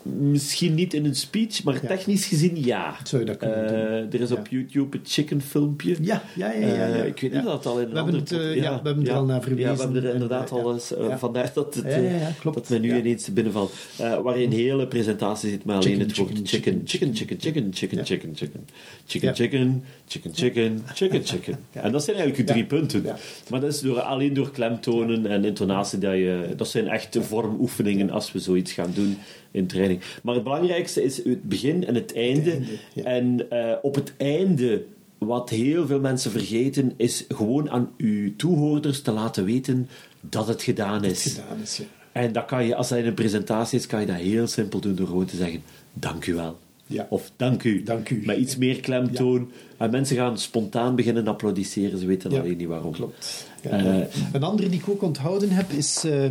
Misschien 0.03 0.75
niet 0.75 0.95
in 0.95 1.05
een 1.05 1.15
speech, 1.15 1.63
maar 1.65 1.75
Ja. 1.75 1.89
technisch 1.89 2.27
gezien 2.27 2.65
ja. 2.65 2.97
Zou 3.05 3.23
je 3.23 3.29
dat 3.29 3.37
kunnen 3.37 3.67
doen? 3.69 3.77
Eh, 3.77 4.13
er 4.15 4.21
is 4.21 4.31
op. 4.33 4.47
YouTube 4.51 4.97
het 4.97 5.11
chicken 5.13 5.41
filmpje. 5.41 5.97
Ja, 6.01 6.23
ja, 6.35 6.53
ja. 6.53 6.67
ja. 6.67 6.75
Eh, 6.89 7.07
ik 7.07 7.21
weet 7.21 7.33
niet 7.33 7.41
of 7.47 7.53
dat 7.53 7.67
al 7.67 7.79
in 7.81 7.85
een 7.85 7.91
We 7.91 7.97
hebben 7.97 8.15
andere 8.15 8.37
het, 8.37 8.57
eh, 8.57 8.63
ja, 8.63 8.81
we 8.83 8.89
hebben 8.89 9.07
er 9.07 9.13
al 9.13 9.25
naar 9.25 9.35
Ja, 9.37 9.43
we 9.43 9.47
verwezen. 9.49 9.79
hebben 9.79 10.05
er 10.05 10.13
inderdaad 10.15 10.51
eh, 10.51 10.57
al 10.57 10.73
eens... 10.73 10.95
eh. 10.97 11.17
Vandaar 11.17 11.51
dat 11.55 11.75
het... 11.75 11.85
Eh. 11.85 12.27
Dat 12.43 12.69
mij 12.69 12.79
nu 12.79 12.97
ineens 12.99 13.33
binnenvalt. 13.33 13.73
Eh, 13.99 14.21
waar 14.21 14.39
je 14.39 14.45
een 14.47 14.53
hele 14.53 14.87
presentatie 14.87 15.51
zit 15.51 15.65
met 15.65 15.77
alleen 15.77 16.01
het 16.01 16.17
woord 16.17 16.31
chicken, 16.45 16.83
chicken, 16.85 17.15
chicken, 17.15 17.15
chicken, 17.41 17.73
chicken, 17.73 18.05
chicken, 18.05 18.05
chicken, 18.05 18.35
chicken, 19.05 19.35
chicken. 19.35 19.85
Chicken, 20.07 20.35
chicken, 20.37 20.83
chicken, 20.95 21.25
chicken. 21.25 21.59
En 21.73 21.93
dat 21.93 22.05
zijn 22.05 22.17
eigenlijk 22.17 22.49
drie 22.49 22.65
punten. 22.65 23.05
Maar 23.51 23.61
dat 23.61 23.73
is 23.73 23.81
door, 23.81 24.01
alleen 24.01 24.35
door 24.35 24.51
klemtonen 24.51 25.27
en 25.27 25.45
intonatie 25.45 25.99
dat 25.99 26.13
je... 26.15 26.49
Dat 26.57 26.69
zijn 26.69 26.89
echt 26.89 27.13
de 27.13 27.23
vormoefeningen 27.23 28.11
als 28.11 28.33
we 28.33 28.39
zoiets 28.39 28.73
gaan 28.73 28.91
doen 28.95 29.17
in 29.53 29.67
training. 29.67 30.01
Maar 30.23 30.35
het 30.35 30.45
belangrijkste 30.45 31.03
is 31.03 31.25
het 31.25 31.43
begin 31.43 31.87
en 31.87 31.95
het 31.95 32.15
einde. 32.15 32.51
einde, 32.51 32.67
ja. 32.95 33.03
En 33.03 33.51
eh, 33.51 33.77
op 33.83 33.95
het 33.95 34.13
einde, 34.17 34.85
wat 35.19 35.51
heel 35.51 35.87
veel 35.87 36.01
mensen 36.01 36.31
vergeten, 36.31 36.93
is 36.97 37.25
gewoon 37.29 37.71
aan 37.71 37.91
uw 37.97 38.37
toehoorders 38.37 39.03
te 39.03 39.13
laten 39.13 39.45
weten 39.45 39.89
dat 40.21 40.47
het 40.49 40.63
gedaan 40.63 41.05
is. 41.05 41.23
gedaan 41.23 41.61
is, 41.63 41.77
ja. 41.77 41.85
En 42.13 42.33
dat 42.33 42.45
kan 42.45 42.67
je, 42.67 42.75
als 42.75 42.89
dat 42.89 42.99
in 42.99 43.07
een 43.07 43.15
presentatie 43.15 43.79
is, 43.79 43.87
kan 43.87 44.01
je 44.01 44.07
dat 44.07 44.17
heel 44.17 44.47
simpel 44.47 44.81
doen 44.81 44.95
door 44.95 45.07
gewoon 45.07 45.27
te 45.27 45.37
zeggen: 45.37 45.63
Dank 45.93 46.27
u 46.27 46.35
wel. 46.35 46.59
Ja. 46.87 47.07
Of 47.11 47.31
dank 47.37 47.63
u. 47.65 47.83
Dank 47.83 48.11
u. 48.11 48.23
Met 48.25 48.37
iets 48.37 48.57
meer 48.57 48.81
klemtoon. 48.81 49.51
En 49.83 49.91
mensen 49.91 50.17
gaan 50.17 50.39
spontaan 50.39 50.97
beginnen 50.97 51.29
applaudisseren, 51.29 51.99
ze 51.99 52.07
weten 52.07 52.31
Ja, 52.31 52.41
alleen 52.41 52.57
niet 52.57 52.69
waarom. 52.69 52.93
Klopt. 52.93 53.47
Ja. 53.63 53.71
Eh, 53.71 54.07
een 54.33 54.43
andere 54.43 54.69
die 54.69 54.79
ik 54.81 54.89
ook 54.89 55.03
onthouden 55.03 55.51
heb 55.51 55.71
is, 55.71 56.05
eh, 56.05 56.25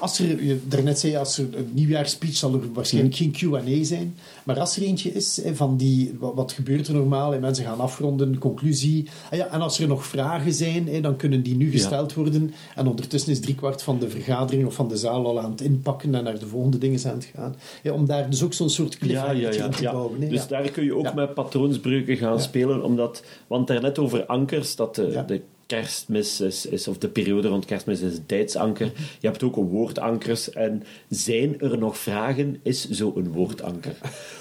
als 0.00 0.18
er, 0.18 0.44
je 0.44 0.60
daarnet 0.68 0.98
zei, 0.98 1.16
als 1.16 1.38
er 1.38 1.44
een 1.56 1.68
nieuwjaarspeech 1.72 2.36
zal 2.36 2.52
er 2.54 2.72
waarschijnlijk 2.72 3.14
geen 3.16 3.30
Q&A 3.32 3.84
zijn, 3.84 4.14
maar 4.44 4.58
als 4.60 4.76
er 4.76 4.82
eentje 4.82 5.12
is 5.12 5.40
van 5.54 5.76
die, 5.76 6.14
wat, 6.18 6.34
wat 6.34 6.52
gebeurt 6.52 6.88
er 6.88 6.94
normaal, 6.94 7.34
en 7.34 7.40
mensen 7.40 7.64
gaan 7.64 7.80
afronden, 7.80 8.38
conclusie, 8.38 9.08
Ah 9.30 9.38
ja, 9.38 9.46
en 9.48 9.60
als 9.60 9.78
er 9.78 9.88
nog 9.88 10.06
vragen 10.06 10.52
zijn, 10.52 11.02
dan 11.02 11.16
kunnen 11.16 11.42
die 11.42 11.56
nu 11.56 11.70
gesteld 11.70 12.14
worden, 12.14 12.54
en 12.74 12.86
ondertussen 12.86 13.32
is 13.32 13.40
driekwart 13.40 13.82
van 13.82 13.98
de 13.98 14.08
vergadering 14.10 14.66
of 14.66 14.74
van 14.74 14.88
de 14.88 14.96
zaal 14.96 15.26
al 15.26 15.40
aan 15.40 15.50
het 15.50 15.60
inpakken 15.60 16.14
en 16.14 16.24
naar 16.24 16.38
de 16.38 16.46
volgende 16.46 16.78
dingen 16.78 17.00
aan 17.06 17.14
het 17.16 17.28
gaan, 17.34 17.56
ja, 17.82 17.92
om 17.92 18.06
daar 18.06 18.30
dus 18.30 18.42
ook 18.42 18.52
zo'n 18.54 18.70
soort 18.70 18.92
Ja, 18.92 18.98
cliffhanger 18.98 19.36
ja, 19.36 19.52
ja. 19.52 19.64
in 19.64 19.70
te 19.70 19.82
ja. 19.82 19.92
bouwen. 19.92 20.20
Dus 20.20 20.40
Ja. 20.40 20.46
daar 20.48 20.70
kun 20.70 20.84
je 20.84 20.94
ook 20.94 21.04
Ja. 21.04 21.12
met 21.14 21.34
patroonsbreuken 21.34 22.16
gaan 22.16 22.32
Ja. 22.32 22.38
spelen. 22.38 22.82
Omdat, 22.96 23.22
want 23.46 23.66
daarnet 23.66 23.98
over 23.98 24.26
ankers, 24.26 24.76
dat 24.76 24.94
de, 24.94 25.08
Ja. 25.10 25.22
de 25.22 25.40
kerstmis 25.66 26.40
is, 26.40 26.66
is, 26.66 26.88
of 26.88 26.98
de 26.98 27.08
periode 27.08 27.48
rond 27.48 27.64
kerstmis 27.64 28.00
is 28.00 28.16
een 28.16 28.26
tijdsanker. 28.26 28.92
Je 29.20 29.26
hebt 29.26 29.42
ook 29.42 29.54
woordankers. 29.56 30.50
En 30.52 30.82
zijn 31.08 31.60
er 31.60 31.78
nog 31.78 31.98
vragen, 31.98 32.60
is 32.62 32.90
zo 32.90 33.12
een 33.16 33.32
woordanker. 33.32 33.94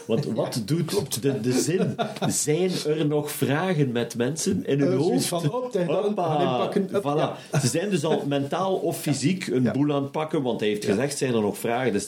Want 0.08 0.26
wat 0.40 0.62
doet 0.66 1.22
de, 1.22 1.40
de 1.42 1.52
zin? 1.52 1.96
Zijn 2.28 2.72
er 2.88 3.06
nog 3.08 3.32
vragen 3.32 3.92
met 3.92 4.16
mensen 4.18 4.66
in 4.66 4.80
hun 4.80 4.92
Eh, 4.92 4.98
hoofd? 4.98 5.26
van, 5.26 5.52
op, 5.54 5.76
up, 5.76 7.02
Voilà. 7.02 7.04
ja. 7.18 7.38
Ze 7.62 7.68
zijn 7.68 7.90
dus 7.90 8.04
al 8.04 8.24
mentaal 8.28 8.76
of 8.76 9.00
fysiek 9.02 9.48
een 9.48 9.64
Ja. 9.64 9.72
boel 9.72 9.94
aan 9.94 10.04
het 10.04 10.12
pakken, 10.12 10.42
want 10.42 10.60
hij 10.60 10.70
heeft 10.70 10.86
gezegd, 10.86 11.18
zijn 11.18 11.34
er 11.34 11.42
nog 11.42 11.58
vragen? 11.58 11.92
Dus 11.94 12.08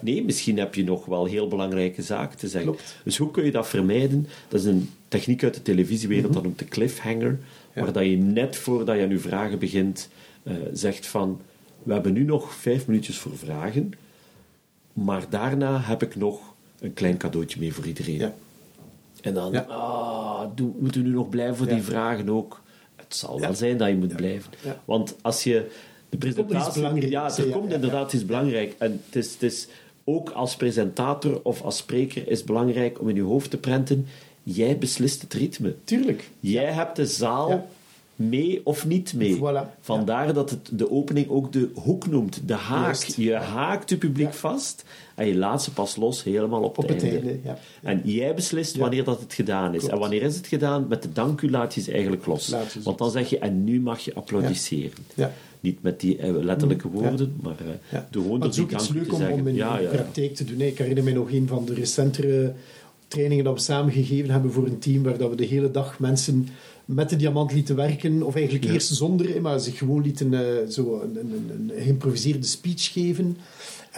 nee, 0.00 0.24
misschien 0.24 0.58
heb 0.58 0.74
je 0.74 0.84
nog 0.84 1.04
wel 1.04 1.24
heel 1.24 1.48
belangrijke 1.48 2.02
zaken 2.02 2.38
te 2.38 2.48
zeggen. 2.48 2.70
Klopt. 2.70 2.94
Dus 3.04 3.16
hoe 3.16 3.30
kun 3.30 3.44
je 3.44 3.50
dat 3.50 3.68
vermijden? 3.68 4.26
Dat 4.48 4.60
is 4.60 4.66
een 4.66 4.90
techniek 5.08 5.44
uit 5.44 5.54
de 5.54 5.62
televisiewereld, 5.62 6.24
Mhm. 6.26 6.34
dat 6.34 6.42
noemt 6.42 6.58
de 6.58 6.64
cliffhanger, 6.64 7.38
Ja. 7.74 7.82
waar 7.82 7.92
dat 7.92 8.04
je 8.04 8.16
net 8.16 8.56
voordat 8.56 8.96
je 8.96 9.02
aan 9.02 9.08
je 9.08 9.18
vragen 9.18 9.58
begint, 9.58 10.08
eh, 10.42 10.54
zegt 10.72 11.06
van, 11.06 11.40
we 11.82 11.92
hebben 11.92 12.12
nu 12.12 12.22
nog 12.24 12.54
vijf 12.54 12.86
minuutjes 12.86 13.18
voor 13.18 13.36
vragen, 13.36 13.92
maar 14.92 15.26
daarna 15.30 15.80
heb 15.80 16.02
ik 16.02 16.16
nog 16.16 16.40
een 16.80 16.94
klein 16.94 17.16
cadeautje 17.16 17.60
mee 17.60 17.74
voor 17.74 17.86
iedereen. 17.86 18.18
Ja. 18.18 18.34
En 19.20 19.34
dan, 19.34 19.52
Ja. 19.52 19.60
ah, 19.60 20.40
moeten 20.78 21.02
we 21.02 21.08
nu 21.08 21.14
nog 21.14 21.28
blijven 21.28 21.56
voor 21.56 21.66
die 21.66 21.82
vragen 21.82 22.28
ook? 22.28 22.60
Het 22.96 23.14
zal 23.16 23.40
wel 23.40 23.54
zijn 23.54 23.76
dat 23.76 23.88
je 23.88 23.96
moet 23.96 24.16
blijven. 24.16 24.50
Want 24.84 25.16
als 25.22 25.44
je 25.44 25.52
de 25.52 25.64
komt 26.18 26.24
iets 26.24 26.34
presentatie... 26.34 26.80
belangrijks, 26.80 27.36
Ja, 27.36 27.44
er 27.44 27.50
komt 27.50 27.72
inderdaad 27.72 28.12
iets 28.12 28.24
belangrijk. 28.26 28.74
En 28.78 29.00
het 29.06 29.16
is, 29.16 29.32
het 29.32 29.42
is 29.42 29.68
ook 30.04 30.30
als 30.30 30.56
presentator 30.56 31.40
of 31.42 31.62
als 31.62 31.76
spreker 31.76 32.28
is 32.28 32.44
belangrijk 32.44 33.00
om 33.00 33.08
in 33.08 33.14
je 33.14 33.22
hoofd 33.22 33.50
te 33.50 33.56
prenten, 33.58 34.06
jij 34.54 34.78
beslist 34.78 35.22
het 35.22 35.32
ritme. 35.34 35.74
Tuurlijk. 35.84 36.30
Jij 36.40 36.72
hebt 36.72 36.96
de 36.96 37.06
zaal 37.06 37.48
Ja. 37.50 37.66
mee 38.16 38.60
of 38.64 38.86
niet 38.86 39.14
mee. 39.14 39.36
Voilà. 39.36 39.78
Vandaar 39.80 40.32
dat 40.34 40.50
het 40.50 40.68
de 40.72 40.90
opening 40.90 41.28
ook 41.28 41.52
de 41.52 41.68
hoek 41.74 42.06
noemt, 42.06 42.40
de 42.46 42.54
haak. 42.54 42.96
Je 43.16 43.34
haakt 43.34 43.90
je 43.90 43.96
publiek 43.96 44.26
Ja. 44.26 44.32
vast 44.32 44.84
en 45.14 45.26
je 45.26 45.36
laat 45.36 45.62
ze 45.62 45.72
pas 45.72 45.96
los 45.96 46.24
helemaal 46.24 46.62
op, 46.62 46.78
Op 46.78 46.88
het 46.88 47.02
het 47.02 47.02
einde. 47.12 47.16
einde, 47.28 47.38
ja. 47.44 47.58
En 47.82 48.00
jij 48.04 48.34
beslist 48.34 48.74
Ja. 48.74 48.80
wanneer 48.80 49.04
dat 49.04 49.20
het 49.20 49.34
gedaan 49.34 49.72
is. 49.74 49.78
Klopt. 49.78 49.92
En 49.94 49.98
wanneer 50.00 50.22
is 50.22 50.36
het 50.36 50.46
gedaan? 50.46 50.86
Met 50.88 51.02
de 51.02 51.12
dank 51.12 51.40
u 51.40 51.50
laat 51.50 51.74
je 51.74 51.80
ze 51.80 51.92
eigenlijk 51.92 52.26
los. 52.26 52.48
Ze 52.48 52.58
Want 52.82 52.98
dan 52.98 53.10
zeg 53.10 53.30
je, 53.30 53.38
en 53.38 53.64
nu 53.64 53.80
mag 53.80 54.00
je 54.00 54.14
applaudisseren. 54.14 54.92
Ja. 55.14 55.32
Niet 55.60 55.82
met 55.82 56.00
die 56.00 56.16
eh, 56.18 56.32
letterlijke 56.34 56.88
Ja. 56.92 57.00
woorden, 57.00 57.36
maar 57.42 57.56
eh 57.60 57.66
Ja. 57.92 58.08
door 58.10 58.22
gewoon 58.22 58.38
Maar 58.38 58.48
door 58.48 58.48
het 58.48 58.48
is 58.48 58.54
die 58.54 58.64
ook 58.64 58.80
iets 58.82 58.88
leuk 58.88 59.12
om, 59.32 59.40
om 59.40 59.46
in 59.48 59.54
ja, 59.54 59.74
ja, 59.76 59.82
ja. 59.82 59.88
praktijk 59.88 60.34
te 60.34 60.44
doen. 60.44 60.60
Ik 60.60 60.78
herinner 60.78 61.04
me 61.04 61.12
nog 61.12 61.30
een 61.30 61.46
van 61.48 61.64
de 61.64 61.74
recentere 61.74 62.52
trainingen 63.08 63.44
dat 63.44 63.54
we 63.54 63.60
samen 63.60 63.92
gegeven 63.92 64.30
hebben 64.30 64.52
voor 64.52 64.66
een 64.66 64.78
team, 64.78 65.02
waar 65.02 65.18
dat 65.18 65.30
we 65.30 65.36
de 65.36 65.44
hele 65.44 65.70
dag 65.70 65.98
mensen 65.98 66.48
met 66.84 67.08
de 67.10 67.16
diamant 67.16 67.52
lieten 67.52 67.76
werken, 67.76 68.22
of 68.22 68.34
eigenlijk 68.34 68.64
Ja. 68.64 68.72
eerst 68.72 68.94
zonder, 68.94 69.42
maar 69.42 69.60
zich 69.60 69.78
gewoon 69.78 70.02
lieten 70.02 70.34
eh, 70.34 70.68
zo 70.68 71.00
een, 71.00 71.16
een 71.50 71.82
geïmproviseerde 71.82 72.46
speech 72.46 72.92
geven. 72.92 73.36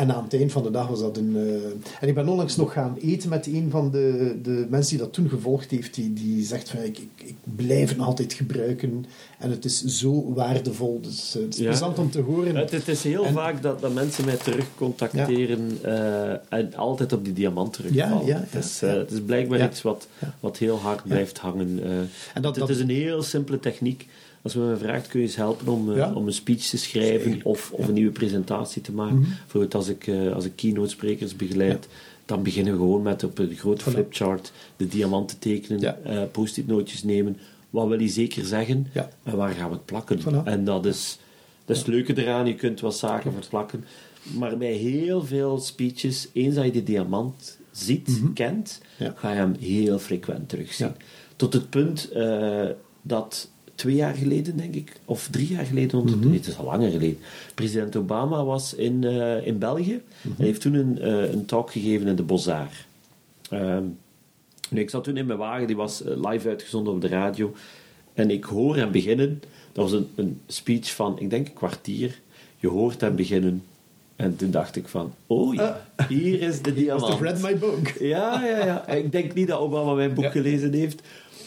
En 0.00 0.14
aan 0.14 0.24
het 0.24 0.34
eind 0.34 0.52
van 0.52 0.62
de 0.62 0.70
dag 0.70 0.88
was 0.88 1.00
dat 1.00 1.16
een... 1.16 1.36
eh, 1.36 2.00
En 2.00 2.08
ik 2.08 2.14
ben 2.14 2.28
onlangs 2.28 2.56
nog 2.56 2.72
gaan 2.72 2.96
eten 3.00 3.28
met 3.28 3.46
een 3.46 3.68
van 3.70 3.90
de, 3.90 4.38
de 4.42 4.66
mensen 4.70 4.90
die 4.96 5.04
dat 5.04 5.12
toen 5.12 5.28
gevolgd 5.28 5.70
heeft, 5.70 5.94
die, 5.94 6.12
die 6.12 6.44
zegt 6.44 6.70
van, 6.70 6.80
ik, 6.82 6.98
ik, 6.98 7.08
ik 7.24 7.34
blijf 7.56 7.88
het 7.88 7.98
altijd 7.98 8.32
gebruiken 8.32 9.04
en 9.38 9.50
het 9.50 9.64
is 9.64 9.84
zo 9.84 10.32
waardevol. 10.32 11.00
Dus 11.02 11.34
eh, 11.36 11.42
het 11.42 11.52
is 11.54 11.60
Ja. 11.60 11.66
plezant 11.68 11.98
om 11.98 12.10
te 12.10 12.20
horen. 12.20 12.56
Het, 12.56 12.70
het 12.70 12.88
is 12.88 13.02
heel 13.02 13.24
En- 13.24 13.32
vaak 13.32 13.62
dat, 13.62 13.80
dat 13.80 13.94
mensen 13.94 14.24
mij 14.24 14.36
terugcontacteren 14.36 15.78
eh, 15.82 16.30
en 16.58 16.74
altijd 16.74 17.12
op 17.12 17.24
die 17.24 17.32
diamant 17.32 17.72
terugvallen. 17.72 18.26
Ja, 18.26 18.34
ja, 18.34 18.44
het, 18.50 18.64
is, 18.64 18.82
eh, 18.82 18.92
het 18.92 19.10
is 19.10 19.20
blijkbaar 19.22 19.58
Ja. 19.58 19.68
iets 19.68 19.82
wat, 19.82 20.06
wat 20.40 20.56
heel 20.58 20.76
hard 20.78 21.02
blijft 21.04 21.38
hangen. 21.38 21.80
eh. 21.84 21.90
En 22.34 22.42
dat- 22.42 22.44
het, 22.44 22.54
dat- 22.66 22.68
is 22.68 22.80
een 22.80 22.90
heel 22.90 23.22
simpele 23.22 23.60
techniek. 23.60 24.06
Als 24.42 24.55
men 24.55 24.68
me 24.68 24.76
vraagt, 24.76 25.07
kun 25.09 25.20
je 25.20 25.26
eens 25.26 25.37
helpen 25.37 25.68
om, 25.72 25.90
eh, 25.90 25.96
Ja. 25.96 26.12
om 26.14 26.26
een 26.26 26.33
speech 26.33 26.62
te 26.66 26.79
schrijven 26.79 27.40
of, 27.42 27.72
of 27.72 27.88
een 27.88 27.94
nieuwe 27.94 28.12
presentatie 28.12 28.83
te 28.83 28.92
maken. 28.92 29.18
Mhm. 29.18 29.29
Bijvoorbeeld 29.38 29.74
als 29.74 29.88
ik, 29.88 30.07
eh, 30.07 30.33
als 30.33 30.44
ik 30.44 30.53
keynote 30.57 30.88
sprekers 30.88 31.37
begeleid, 31.37 31.88
dan 32.24 32.42
beginnen 32.42 32.72
we 32.72 32.79
gewoon 32.79 33.03
met 33.03 33.24
op 33.24 33.38
een 33.38 33.55
groot 33.57 33.83
Voilà. 33.83 33.85
flipchart 33.92 34.53
de 34.76 34.88
diamanten 34.88 35.38
tekenen, 35.38 36.05
eh, 36.05 36.22
post-it 36.33 36.66
nootjes 36.66 37.03
nemen. 37.03 37.37
Wat 37.70 37.88
wil 37.88 38.00
je 38.00 38.09
zeker 38.09 38.44
zeggen 38.44 38.87
en 39.22 39.37
waar 39.37 39.53
gaan 39.55 39.68
we 39.68 39.74
het 39.74 39.85
plakken? 39.85 40.20
Voilà. 40.20 40.44
En 40.44 40.64
dat 40.64 40.87
is, 40.87 41.18
dat 41.64 41.76
is 41.76 41.83
het 41.83 41.90
leuke 41.92 42.22
eraan, 42.22 42.46
je 42.46 42.55
kunt 42.55 42.81
wat 42.81 42.96
zaken 42.96 43.33
verplakken. 43.33 43.85
Maar 44.38 44.57
bij 44.57 44.72
heel 44.72 45.24
veel 45.24 45.59
speeches, 45.59 46.29
eens 46.33 46.55
dat 46.55 46.64
je 46.64 46.70
de 46.70 46.83
diamant 46.83 47.59
ziet, 47.70 48.20
kent, 48.35 48.81
Mhm. 48.98 49.05
Ja. 49.05 49.12
ga 49.16 49.31
je 49.31 49.37
hem 49.37 49.55
heel 49.59 49.98
frequent 49.98 50.48
terugzien. 50.48 50.87
Ja. 50.87 50.96
Tot 51.37 51.53
het 51.53 51.70
punt 51.70 52.09
dat 53.03 53.50
twee 53.81 53.95
jaar 53.95 54.14
geleden, 54.14 54.57
denk 54.57 54.75
ik, 54.75 54.93
of 55.05 55.29
drie 55.31 55.49
jaar 55.49 55.64
geleden, 55.64 56.05
Mhm. 56.05 56.29
nee, 56.29 56.37
het 56.38 56.47
is 56.47 56.59
al 56.59 56.64
langer 56.64 56.90
geleden, 56.90 57.19
president 57.55 57.97
Obama 57.97 58.45
was 58.45 58.75
in, 58.75 59.05
eh, 59.05 59.47
in 59.47 59.59
België 59.59 60.01
Mhm. 60.23 60.35
en 60.38 60.45
heeft 60.45 60.61
toen 60.61 60.75
een, 60.75 60.99
eh, 61.01 61.33
een 61.33 61.45
talk 61.45 61.71
gegeven 61.73 62.07
in 62.07 62.16
de 62.16 62.23
Bozar. 62.23 62.69
Ehm, 63.51 63.83
nu, 64.71 64.81
ik 64.81 64.90
zat 64.90 65.05
toen 65.05 65.16
in 65.16 65.27
mijn 65.27 65.38
wagen, 65.38 65.66
die 65.66 65.77
was 65.77 66.03
eh, 66.05 66.31
live 66.31 66.49
uitgezonden 66.49 66.93
op 66.93 67.01
de 67.01 67.09
radio. 67.09 67.55
En 68.14 68.31
ik 68.31 68.45
hoor 68.45 68.77
hem 68.77 68.90
beginnen. 68.93 69.43
Dat 69.73 69.90
was 69.90 69.93
een, 70.01 70.09
een 70.14 70.40
speech 70.47 70.95
van, 70.95 71.19
ik 71.19 71.31
denk 71.31 71.47
een 71.47 71.53
kwartier. 71.55 72.21
Je 72.59 72.69
hoort 72.69 73.01
hem 73.01 73.16
beginnen. 73.16 73.62
En 74.16 74.37
toen 74.37 74.51
dacht 74.51 74.77
ik 74.77 74.88
van, 74.88 75.12
oh 75.27 75.55
ja, 75.55 75.87
hier 76.09 76.40
is 76.43 76.62
de 76.62 76.73
Must 76.77 76.88
have 76.88 77.01
diamant. 77.01 77.21
read 77.21 77.43
my 77.43 77.59
book. 77.59 77.88
Ja, 77.88 78.45
ja, 78.45 78.64
ja. 78.66 78.87
Ik 78.88 79.12
denk 79.12 79.35
niet 79.35 79.49
dat 79.49 79.59
Obama 79.61 79.95
mijn 79.95 80.14
boek 80.14 80.25
Ja. 80.25 80.31
gelezen 80.31 80.73
heeft. 80.73 81.01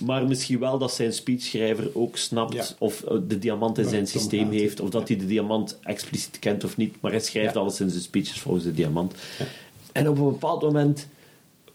Maar 0.05 0.27
misschien 0.27 0.59
wel 0.59 0.77
dat 0.77 0.93
zijn 0.93 1.13
speechschrijver 1.13 1.89
ook 1.93 2.17
snapt 2.17 2.53
Ja. 2.53 2.65
of 2.79 3.03
eh, 3.03 3.17
de 3.27 3.39
diamant 3.39 3.77
in 3.77 3.89
zijn 3.89 4.07
systeem 4.07 4.51
heeft. 4.51 4.79
Of 4.79 4.89
dat 4.89 5.07
hij 5.07 5.17
de 5.17 5.25
diamant 5.25 5.79
expliciet 5.83 6.39
kent 6.39 6.63
of 6.63 6.77
niet. 6.77 6.95
Maar 7.01 7.11
hij 7.11 7.19
schrijft 7.19 7.55
alles 7.55 7.79
in 7.79 7.89
zijn 7.89 8.01
speeches 8.01 8.39
volgens 8.39 8.63
de 8.63 8.73
diamant. 8.73 9.13
En 9.91 10.09
op 10.09 10.17
een 10.17 10.23
bepaald 10.23 10.61
moment 10.61 11.07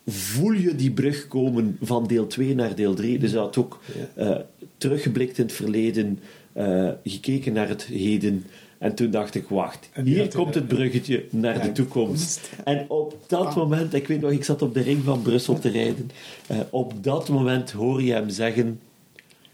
voel 0.07 0.53
je 0.53 0.75
die 0.75 0.91
brug 0.91 1.29
komen 1.29 1.77
van 1.83 2.07
deel 2.07 2.27
2 2.27 2.55
naar 2.55 2.75
deel 2.75 2.95
3. 2.95 3.19
Dus 3.19 3.31
hij 3.31 3.41
had 3.41 3.57
ook 3.57 3.81
eh, 4.15 4.37
teruggeblikt 4.79 5.39
in 5.39 5.45
het 5.45 5.53
verleden, 5.53 6.19
eh, 6.53 6.89
gekeken 7.05 7.53
naar 7.53 7.69
het 7.69 7.83
heden. 7.85 8.45
En 8.79 8.95
toen 8.95 9.11
dacht 9.11 9.35
ik, 9.35 9.49
wacht, 9.49 9.89
hier 10.05 10.35
komt 10.35 10.55
het 10.55 10.69
bruggetje 10.69 11.25
naar 11.31 11.63
de 11.63 11.73
toekomst. 11.73 12.51
En 12.65 12.85
op 12.89 13.17
dat 13.27 13.47
Ah. 13.47 13.57
moment, 13.57 13.95
ik 13.95 14.07
weet 14.09 14.21
nog, 14.21 14.31
ik 14.31 14.45
zat 14.45 14.63
op 14.63 14.75
de 14.75 14.81
ring 14.83 15.05
van 15.05 15.23
Brussel 15.23 15.59
te 15.59 15.69
rijden. 15.69 16.11
Eh, 16.47 16.57
op 16.71 16.93
dat 17.05 17.29
moment 17.29 17.71
hoor 17.71 18.03
je 18.03 18.13
hem 18.13 18.29
zeggen... 18.31 18.81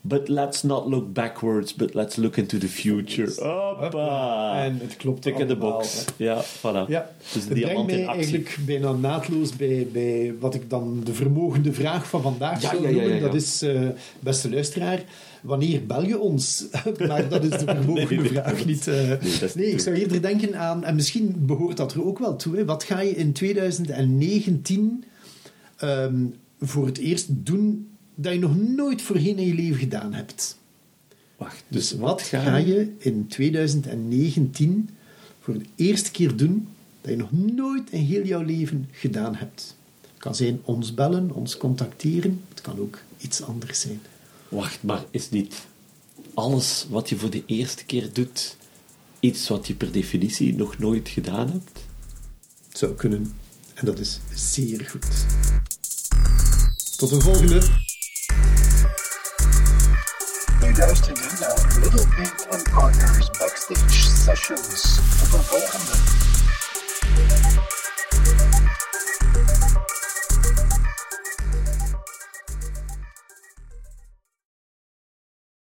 But 0.07 0.29
let's 0.29 0.63
not 0.63 0.87
look 0.87 1.13
backwards, 1.13 1.75
but 1.75 1.95
let's 1.95 2.17
look 2.17 2.37
into 2.37 2.59
the 2.59 2.69
future. 2.69 3.33
Hoppa! 3.81 4.65
En 4.65 4.79
het 4.83 4.97
klopt 4.97 5.23
Tik 5.23 5.39
in 5.39 5.47
the 5.47 5.57
box. 5.57 6.05
hè. 6.17 6.25
Ja, 6.25 6.43
voilà. 6.45 6.89
Ja, 6.89 7.11
Dus 7.33 7.47
de 7.47 7.55
brengt 7.61 7.87
mij 7.87 8.05
eigenlijk 8.07 8.57
bijna 8.67 8.93
naadloos 8.93 9.57
bij, 9.57 9.87
bij 9.93 10.35
wat 10.41 10.55
ik 10.55 10.71
dan 10.71 11.01
de 11.05 11.15
vermogende 11.15 11.73
vraag 11.73 12.07
van 12.09 12.23
vandaag 12.23 12.63
Ja, 12.63 12.69
zou 12.71 12.83
ja, 12.83 12.89
ja, 12.89 12.95
noemen. 13.03 13.21
Dat 13.21 13.35
is, 13.35 13.63
eh, 13.63 13.81
beste 14.21 14.51
luisteraar, 14.51 15.03
wanneer 15.45 15.87
bel 15.87 16.07
je 16.07 16.19
ons? 16.19 16.65
maar 17.09 17.29
dat 17.29 17.45
is 17.45 17.51
de 17.51 17.59
vermogende 17.75 18.15
Nee, 18.23 18.29
vraag 18.29 18.57
dat- 18.57 18.67
niet. 18.67 18.87
eh. 18.87 19.55
nee, 19.55 19.71
ik 19.71 19.81
zou 19.81 19.97
eerder 19.97 20.23
denken 20.23 20.59
aan, 20.59 20.85
en 20.85 20.95
misschien 20.95 21.35
behoort 21.47 21.77
dat 21.77 21.95
er 21.95 22.05
ook 22.05 22.19
wel 22.19 22.37
toe, 22.37 22.57
hè, 22.57 22.65
wat 22.65 22.85
ga 22.85 23.01
je 23.01 23.11
in 23.17 23.33
2019 23.33 25.05
ehm, 25.77 26.25
voor 26.61 26.87
het 26.87 26.99
eerst 26.99 27.27
doen 27.31 27.89
dat 28.15 28.33
je 28.33 28.39
nog 28.39 28.57
nooit 28.57 29.03
voorheen 29.03 29.39
in 29.39 29.47
je 29.47 29.55
leven 29.55 29.79
gedaan 29.79 30.13
hebt? 30.15 30.59
Wacht, 31.37 31.65
Dus 31.69 31.93
wat 31.93 32.23
ga 32.23 32.57
je 32.57 32.93
in 32.99 33.27
2019 33.27 34.89
voor 35.41 35.55
de 35.59 35.65
eerste 35.75 36.11
keer 36.11 36.37
doen 36.37 36.69
dat 37.01 37.11
je 37.11 37.17
nog 37.17 37.33
nooit 37.33 37.91
in 37.91 38.03
heel 38.03 38.25
jouw 38.25 38.43
leven 38.43 38.89
gedaan 38.91 39.35
hebt? 39.35 39.77
Het 40.01 40.23
kan 40.33 40.35
zijn 40.35 40.61
ons 40.65 40.95
bellen, 40.95 41.31
ons 41.35 41.57
contacteren. 41.57 42.41
Het 42.49 42.61
kan 42.61 42.79
ook 42.79 42.99
iets 43.19 43.43
anders 43.43 43.81
zijn. 43.81 44.01
Wacht, 44.55 44.83
maar 44.83 45.05
is 45.11 45.31
niet 45.31 45.55
alles 46.35 46.87
wat 46.89 47.09
je 47.09 47.19
voor 47.19 47.31
de 47.31 47.43
eerste 47.47 47.85
keer 47.85 48.13
doet 48.13 48.57
iets 49.21 49.49
wat 49.49 49.67
je 49.67 49.75
per 49.75 49.93
definitie 49.93 50.55
nog 50.55 50.79
nooit 50.79 51.09
gedaan 51.09 51.51
hebt? 51.51 51.85
Het 52.69 52.79
zou 52.79 52.95
kunnen. 52.95 53.37
En 53.75 53.87
dat 53.87 53.99
is 53.99 54.21
zeer 54.35 54.87
goed. 54.91 55.07
Tot 56.97 57.11
de 57.11 57.21
volgende. 57.21 57.63
U 60.63 60.77
luistert 60.77 61.21
nu 61.21 61.39
naar 61.41 61.79
Little 61.81 62.07
Big 62.17 62.49
and 62.49 62.71
Partners 62.71 63.31
Backstage 63.39 64.11
Sessions. 64.25 64.99
Tot 65.21 65.33
een 65.33 65.45
volgende. 65.45 65.93